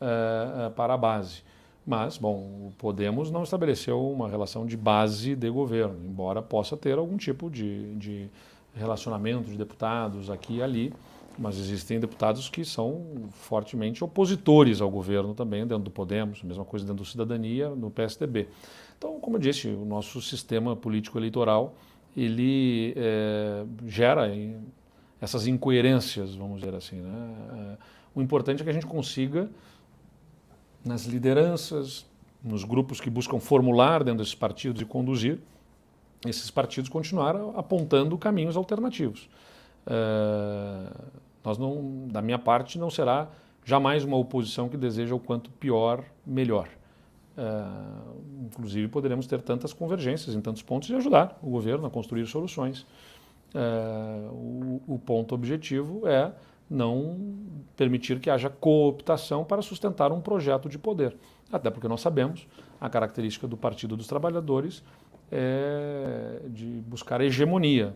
uh, 0.01 0.71
para 0.73 0.95
a 0.95 0.97
base. 0.97 1.43
Mas, 1.85 2.17
bom, 2.17 2.37
o 2.37 2.73
Podemos 2.79 3.31
não 3.31 3.43
estabeleceu 3.43 4.01
uma 4.11 4.29
relação 4.29 4.65
de 4.65 4.77
base 4.77 5.35
de 5.35 5.51
governo, 5.51 5.99
embora 6.05 6.41
possa 6.41 6.77
ter 6.77 6.97
algum 6.97 7.17
tipo 7.17 7.51
de, 7.51 7.95
de 7.97 8.31
relacionamento 8.75 9.51
de 9.51 9.59
deputados 9.59 10.31
aqui 10.31 10.57
e 10.57 10.63
ali, 10.63 10.93
mas 11.39 11.59
existem 11.59 11.99
deputados 11.99 12.49
que 12.49 12.65
são 12.65 13.31
fortemente 13.31 14.05
opositores 14.05 14.81
ao 14.81 14.91
governo 14.91 15.35
também, 15.35 15.67
dentro 15.67 15.85
do 15.85 15.91
Podemos, 15.91 16.43
mesma 16.43 16.65
coisa 16.65 16.85
dentro 16.85 17.03
do 17.03 17.09
Cidadania, 17.09 17.71
no 17.71 17.91
PSDB. 17.91 18.49
Então, 18.97 19.19
como 19.19 19.37
eu 19.37 19.41
disse, 19.41 19.67
o 19.69 19.85
nosso 19.85 20.23
sistema 20.23 20.77
político-eleitoral, 20.77 21.75
ele 22.17 22.95
é, 22.97 23.65
gera 23.87 24.31
essas 25.21 25.47
incoerências, 25.47 26.35
vamos 26.35 26.61
dizer 26.61 26.75
assim. 26.75 27.01
Né? 27.01 27.35
É, 27.55 27.77
o 28.15 28.23
importante 28.23 28.61
é 28.61 28.65
que 28.65 28.71
a 28.71 28.75
gente 28.75 28.87
consiga 28.87 29.51
nas 30.85 31.05
lideranças, 31.05 32.07
nos 32.43 32.65
grupos 32.65 33.01
que 33.01 33.09
buscam 33.09 33.39
formular 33.39 34.03
dentro 34.03 34.19
desses 34.19 34.35
partidos 34.35 34.83
e 34.83 34.85
conduzir, 34.85 35.39
esses 36.27 36.51
partidos 36.51 36.89
continuaram 36.89 37.57
apontando 37.57 38.17
caminhos 38.17 38.57
alternativos. 38.57 39.29
Uh, 39.87 41.11
nós 41.45 41.59
não, 41.59 42.07
da 42.09 42.23
minha 42.23 42.39
parte, 42.39 42.79
não 42.79 42.91
será 42.91 43.29
jamais 43.65 44.05
uma 44.05 44.17
oposição 44.17 44.69
que 44.69 44.77
deseja 44.77 45.15
o 45.15 45.19
quanto 45.19 45.51
pior, 45.51 46.05
melhor. 46.25 46.69
Uh, 47.37 48.45
inclusive, 48.45 48.89
poderemos 48.89 49.27
ter 49.27 49.41
tantas 49.41 49.73
convergências 49.73 50.35
em 50.35 50.41
tantos 50.41 50.63
pontos 50.63 50.89
e 50.91 50.95
ajudar 50.95 51.39
o 51.43 51.51
governo 51.51 51.87
a 51.87 51.91
construir 51.91 52.27
soluções. 52.27 52.87
Uh, 53.55 54.81
o, 54.87 54.95
o 54.95 54.99
ponto 54.99 55.35
objetivo 55.35 56.07
é 56.07 56.33
não 56.73 57.37
permitir 57.77 58.19
que 58.19 58.31
haja 58.31 58.49
cooptação 58.49 59.45
para 59.45 59.61
sustentar 59.61 60.11
um 60.11 60.21
projeto 60.21 60.69
de 60.69 60.79
poder. 60.79 61.17
Até 61.53 61.71
porque 61.71 61.87
nós 61.87 62.01
sabemos 62.01 62.47
a 62.81 62.89
característica 62.89 63.47
do 63.47 63.57
Partido 63.57 63.97
dos 63.97 64.07
Trabalhadores 64.07 64.83
é 65.31 66.41
de 66.49 66.67
buscar 66.87 67.21
hegemonia. 67.21 67.95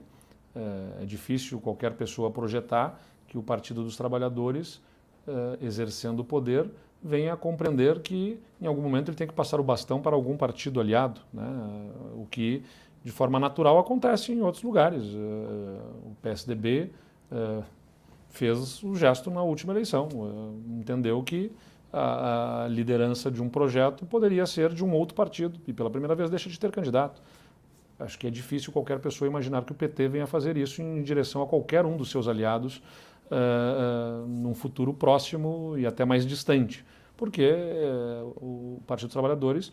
É, 0.54 1.02
é 1.02 1.06
difícil 1.06 1.60
qualquer 1.60 1.94
pessoa 1.94 2.30
projetar 2.30 3.00
que 3.26 3.36
o 3.36 3.42
Partido 3.42 3.82
dos 3.82 3.96
Trabalhadores, 3.96 4.80
é, 5.26 5.64
exercendo 5.64 6.20
o 6.20 6.24
poder, 6.24 6.70
venha 7.02 7.32
a 7.32 7.36
compreender 7.36 8.00
que 8.00 8.40
em 8.60 8.66
algum 8.66 8.82
momento 8.82 9.10
ele 9.10 9.16
tem 9.16 9.26
que 9.26 9.34
passar 9.34 9.60
o 9.60 9.64
bastão 9.64 10.00
para 10.00 10.14
algum 10.14 10.36
partido 10.36 10.80
aliado, 10.80 11.20
né? 11.32 11.44
o 12.14 12.26
que 12.30 12.62
de 13.04 13.12
forma 13.12 13.38
natural 13.38 13.78
acontece 13.78 14.32
em 14.32 14.40
outros 14.40 14.62
lugares. 14.62 15.04
É, 15.04 15.18
o 16.06 16.16
PSDB 16.22 16.90
fez 18.37 18.82
o 18.82 18.95
gesto 18.95 19.30
na 19.30 19.43
última 19.43 19.72
eleição, 19.72 20.09
uh, 20.09 20.78
entendeu 20.78 21.22
que 21.22 21.51
a, 21.93 22.64
a, 22.64 22.68
liderança 22.68 23.30
de 23.30 23.43
um 23.43 23.49
projeto 23.49 24.05
poderia 24.05 24.45
ser 24.47 24.72
de 24.72 24.84
um 24.84 24.93
outro 24.93 25.14
partido 25.14 25.59
e 25.66 25.72
pela 25.72 25.91
primeira 25.91 26.14
vez 26.14 26.28
deixa 26.28 26.49
de 26.49 26.59
ter 26.59 26.70
candidato. 26.70 27.22
Acho 27.99 28.18
que 28.18 28.26
é 28.26 28.30
difícil 28.30 28.72
qualquer 28.72 28.99
pessoa 28.99 29.26
imaginar 29.26 29.64
que 29.64 29.72
o 29.72 29.74
PT 29.74 30.09
venha 30.09 30.26
fazer 30.26 30.57
isso 30.57 30.82
em 30.82 31.03
direção 31.03 31.43
a 31.43 31.47
qualquer 31.47 31.87
um 31.87 31.97
dos 31.97 32.11
seus 32.11 32.28
aliados 32.28 32.82
uh, 33.30 34.24
uh, 34.24 34.28
num 34.28 34.55
futuro 34.55 34.93
próximo 34.93 35.76
e 35.78 35.87
até 35.87 36.05
mais 36.05 36.26
distante, 36.26 36.84
porque 37.16 37.51
uh, 37.51 38.26
o 38.37 38.82
Partido 38.87 39.07
dos 39.07 39.14
Trabalhadores 39.14 39.72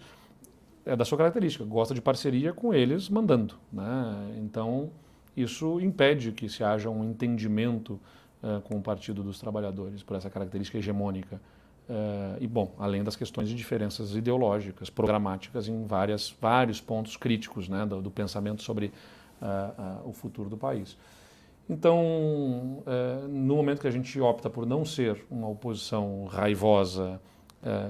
é 0.86 0.96
da 0.96 1.04
sua 1.04 1.18
característica, 1.18 1.66
gosta 1.66 1.94
de 1.94 2.02
parceria 2.02 2.54
com 2.54 2.74
eles 2.74 3.10
mandando. 3.10 3.56
Né? 3.72 4.38
Então, 4.38 4.90
isso 5.36 5.80
impede 5.82 6.32
que 6.32 6.48
se 6.48 6.64
haja 6.64 6.90
um 6.90 7.04
entendimento 7.04 8.00
uh, 8.44 8.62
com 8.62 8.76
o 8.76 8.82
Partido 8.82 9.24
dos 9.24 9.40
Trabalhadores, 9.40 10.04
por 10.04 10.18
essa 10.18 10.30
característica 10.30 10.78
hegemônica. 10.78 11.42
Uh, 11.90 12.38
e, 12.40 12.48
bom, 12.48 12.74
além 12.78 13.04
das 13.04 13.16
questões 13.16 13.50
de 13.50 13.56
diferenças 13.56 14.16
ideológicas, 14.16 14.90
programáticas 14.90 15.68
em 15.68 15.86
várias, 15.86 16.36
vários 16.40 16.80
pontos 16.80 17.18
críticos 17.18 17.68
né, 17.68 17.86
do, 17.86 18.02
do 18.02 18.12
pensamento 18.12 18.62
sobre 18.62 18.92
uh, 19.42 20.08
o 20.08 20.14
futuro 20.14 20.50
do 20.50 20.58
país. 20.58 20.98
Então, 21.70 22.84
no 23.30 23.56
momento 23.56 23.80
que 23.80 23.88
a 23.88 23.92
gente 23.92 24.20
opta 24.20 24.50
por 24.50 24.66
não 24.66 24.84
ser 24.84 25.26
uma 25.32 25.48
oposição 25.48 26.26
raivosa, 26.26 27.22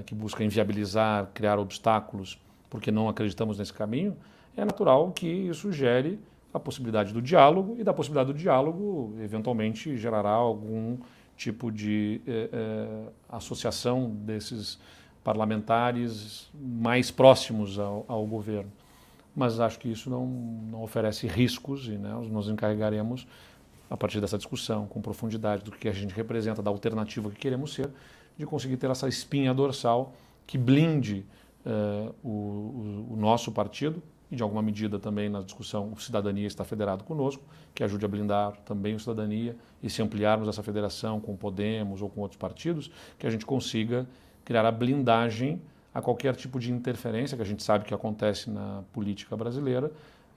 que 0.06 0.14
busca 0.14 0.44
inviabilizar, 0.44 1.28
criar 1.34 1.58
obstáculos 1.58 2.38
porque 2.70 2.92
não 2.92 3.08
acreditamos 3.08 3.58
nesse 3.58 3.72
caminho, 3.72 4.16
é 4.56 4.64
natural 4.64 5.10
que 5.10 5.26
isso 5.26 5.72
gere 5.72 6.20
a 6.54 6.60
possibilidade 6.60 7.12
do 7.12 7.20
diálogo 7.20 7.74
e 7.76 7.82
da 7.82 7.92
possibilidade 7.92 8.32
do 8.32 8.38
diálogo 8.38 9.16
eventualmente 9.20 9.96
gerará 9.96 10.30
algum 10.30 10.96
tipo 11.36 11.72
de 11.72 12.20
eh, 12.24 12.48
eh, 12.52 13.08
associação 13.28 14.08
desses 14.08 14.78
parlamentares 15.24 16.48
mais 16.54 17.10
próximos 17.10 17.76
ao, 17.76 18.04
ao, 18.06 18.24
governo. 18.24 18.70
Mas 19.34 19.58
acho 19.58 19.80
que 19.80 19.90
isso 19.90 20.08
não, 20.08 20.26
não 20.26 20.82
oferece 20.84 21.26
riscos 21.26 21.88
e 21.88 21.98
né, 21.98 22.10
nós 22.30 22.46
encarregaremos, 22.46 23.26
a 23.90 23.96
partir 23.96 24.20
dessa 24.20 24.36
discussão, 24.38 24.86
com 24.86 25.02
profundidade 25.02 25.64
do 25.64 25.72
que 25.72 25.88
a 25.88 25.92
gente 25.92 26.14
representa, 26.14 26.62
da 26.62 26.70
alternativa 26.70 27.30
que 27.30 27.36
queremos 27.36 27.74
ser, 27.74 27.90
de 28.38 28.46
conseguir 28.46 28.76
ter 28.76 28.88
essa 28.90 29.08
espinha 29.08 29.52
dorsal 29.52 30.12
que 30.46 30.56
blinde 30.56 31.24
uh, 31.66 32.14
o, 32.22 33.08
o, 33.10 33.16
nosso 33.16 33.50
partido 33.50 34.02
e, 34.34 34.36
de 34.36 34.42
alguma 34.42 34.60
medida, 34.60 34.98
também 34.98 35.28
na 35.28 35.40
discussão, 35.40 35.92
o 35.92 36.00
Cidadania 36.00 36.46
está 36.46 36.64
federado 36.64 37.04
conosco, 37.04 37.42
que 37.72 37.84
ajude 37.84 38.04
a 38.04 38.08
blindar 38.08 38.52
também 38.64 38.94
o 38.94 39.00
Cidadania 39.00 39.56
e, 39.82 39.88
se 39.88 40.02
ampliarmos 40.02 40.48
essa 40.48 40.62
federação 40.62 41.20
com 41.20 41.32
o 41.32 41.36
Podemos 41.36 42.02
ou 42.02 42.10
com 42.10 42.20
outros 42.20 42.38
partidos, 42.38 42.90
que 43.18 43.26
a 43.26 43.30
gente 43.30 43.46
consiga 43.46 44.06
criar 44.44 44.66
a 44.66 44.72
blindagem 44.72 45.62
a 45.94 46.02
qualquer 46.02 46.34
tipo 46.34 46.58
de 46.58 46.72
interferência, 46.72 47.36
que 47.36 47.42
a 47.42 47.46
gente 47.46 47.62
sabe 47.62 47.84
que 47.84 47.94
acontece 47.94 48.50
na 48.50 48.82
política 48.92 49.36
brasileira, 49.36 49.92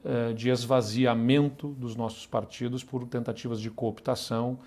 uh, 0.06 0.34
de 0.34 0.50
esvaziamento 0.50 1.70
dos 1.70 1.96
nossos 1.96 2.28
partidos 2.28 2.84
por 2.84 3.06
tentativas 3.08 3.60
de 3.60 3.72
cooptação 3.72 4.60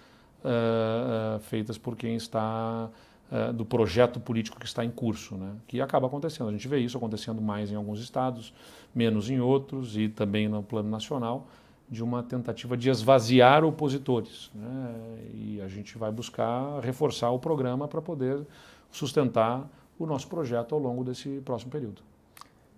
uh, 0.45 1.39
feitas 1.39 1.79
por 1.79 1.95
quem 1.97 2.17
está 2.17 2.91
uh, 3.31 3.53
do 3.53 3.65
projeto 3.65 4.19
político 4.21 4.59
que 4.59 4.67
está 4.67 4.85
em 4.85 4.91
curso, 4.91 5.37
né? 5.37 5.53
que 5.67 5.81
acaba 5.81 6.07
acontecendo. 6.07 6.49
A 6.49 6.53
gente 6.53 6.67
vê 6.69 6.79
isso 6.79 6.97
acontecendo 6.97 7.41
mais 7.41 7.71
em 7.71 7.77
alguns 7.77 8.01
estados, 8.01 8.53
menos 8.95 9.31
em 9.31 9.41
outros 9.41 9.97
e 9.97 10.09
também 10.09 10.49
no 10.49 10.63
plano 10.63 10.89
nacional, 10.89 11.47
de 11.89 12.05
uma 12.05 12.23
tentativa 12.23 12.77
de 12.77 12.89
esvaziar 12.89 13.65
opositores. 13.65 14.51
Né? 14.55 14.95
E 15.35 15.61
a 15.61 15.69
gente 15.69 15.99
vai 15.99 16.11
buscar 16.13 16.81
reforçar 16.81 17.31
o 17.31 17.39
programa 17.39 17.89
para 17.89 18.01
poder 18.01 18.47
sustentar 18.91 19.69
o 19.99 20.07
nosso 20.07 20.29
projeto 20.29 20.75
ao 20.75 20.81
longo 20.81 21.05
desse 21.05 21.41
próximo 21.45 21.71
período. 21.71 22.03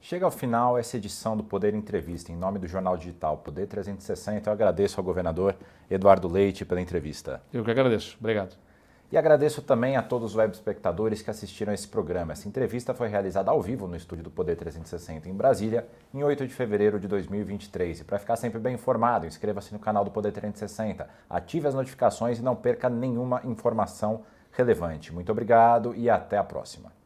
Chega 0.01 0.25
ao 0.25 0.33
final 0.33 0.77
essa 0.77 0.97
edição 0.97 1.37
do 1.37 1.45
Poder 1.45 1.75
Entrevista. 1.75 2.33
Em 2.33 2.37
nome 2.37 2.59
do 2.59 2.67
jornal 2.67 2.97
digital 2.97 3.39
Poder 3.39 3.69
360, 3.69 4.51
eu 4.51 4.53
agradeço 4.53 4.99
ao 4.99 5.05
governador 5.05 5.55
Eduardo 5.89 6.27
Leite 6.27 6.65
pela 6.65 6.81
entrevista. 6.81 7.41
Eu 7.53 7.65
que 7.65 7.71
agradeço. 7.71 8.17
Obrigado. 8.19 8.57
E 9.13 9.19
agradeço 9.19 9.61
também 9.61 9.95
a 9.95 10.03
todos 10.03 10.31
os 10.31 10.37
web 10.39 10.55
espectadores 10.55 11.21
que 11.21 11.29
assistiram 11.29 11.71
esse 11.71 11.87
programa. 11.87 12.33
Essa 12.33 12.49
entrevista 12.49 12.95
foi 12.95 13.09
realizada 13.09 13.51
ao 13.51 13.61
vivo 13.61 13.87
no 13.87 13.95
estúdio 13.95 14.25
do 14.25 14.31
Poder 14.31 14.57
360 14.57 15.29
em 15.29 15.35
Brasília, 15.35 15.87
em 16.15 16.25
8 16.25 16.47
de 16.47 16.55
fevereiro 16.55 16.99
de 16.99 17.07
2023. 17.07 18.01
E 18.01 18.05
para 18.05 18.19
ficar 18.19 18.37
sempre 18.37 18.59
bem 18.59 18.75
informado, 18.75 19.27
inscreva-se 19.27 19.71
no 19.71 19.79
canal 19.79 20.03
do 20.03 20.11
Poder 20.11 20.33
360, 20.33 21.07
ative 21.29 21.69
as 21.69 21.75
notificações 21.75 22.39
e 22.39 22.43
não 22.43 22.57
perca 22.57 22.89
nenhuma 22.89 23.43
informação 23.45 24.23
relevante. 24.51 25.13
Muito 25.13 25.31
obrigado 25.31 25.95
e 25.95 26.09
até 26.09 26.39
a 26.39 26.45
próxima. 26.45 27.02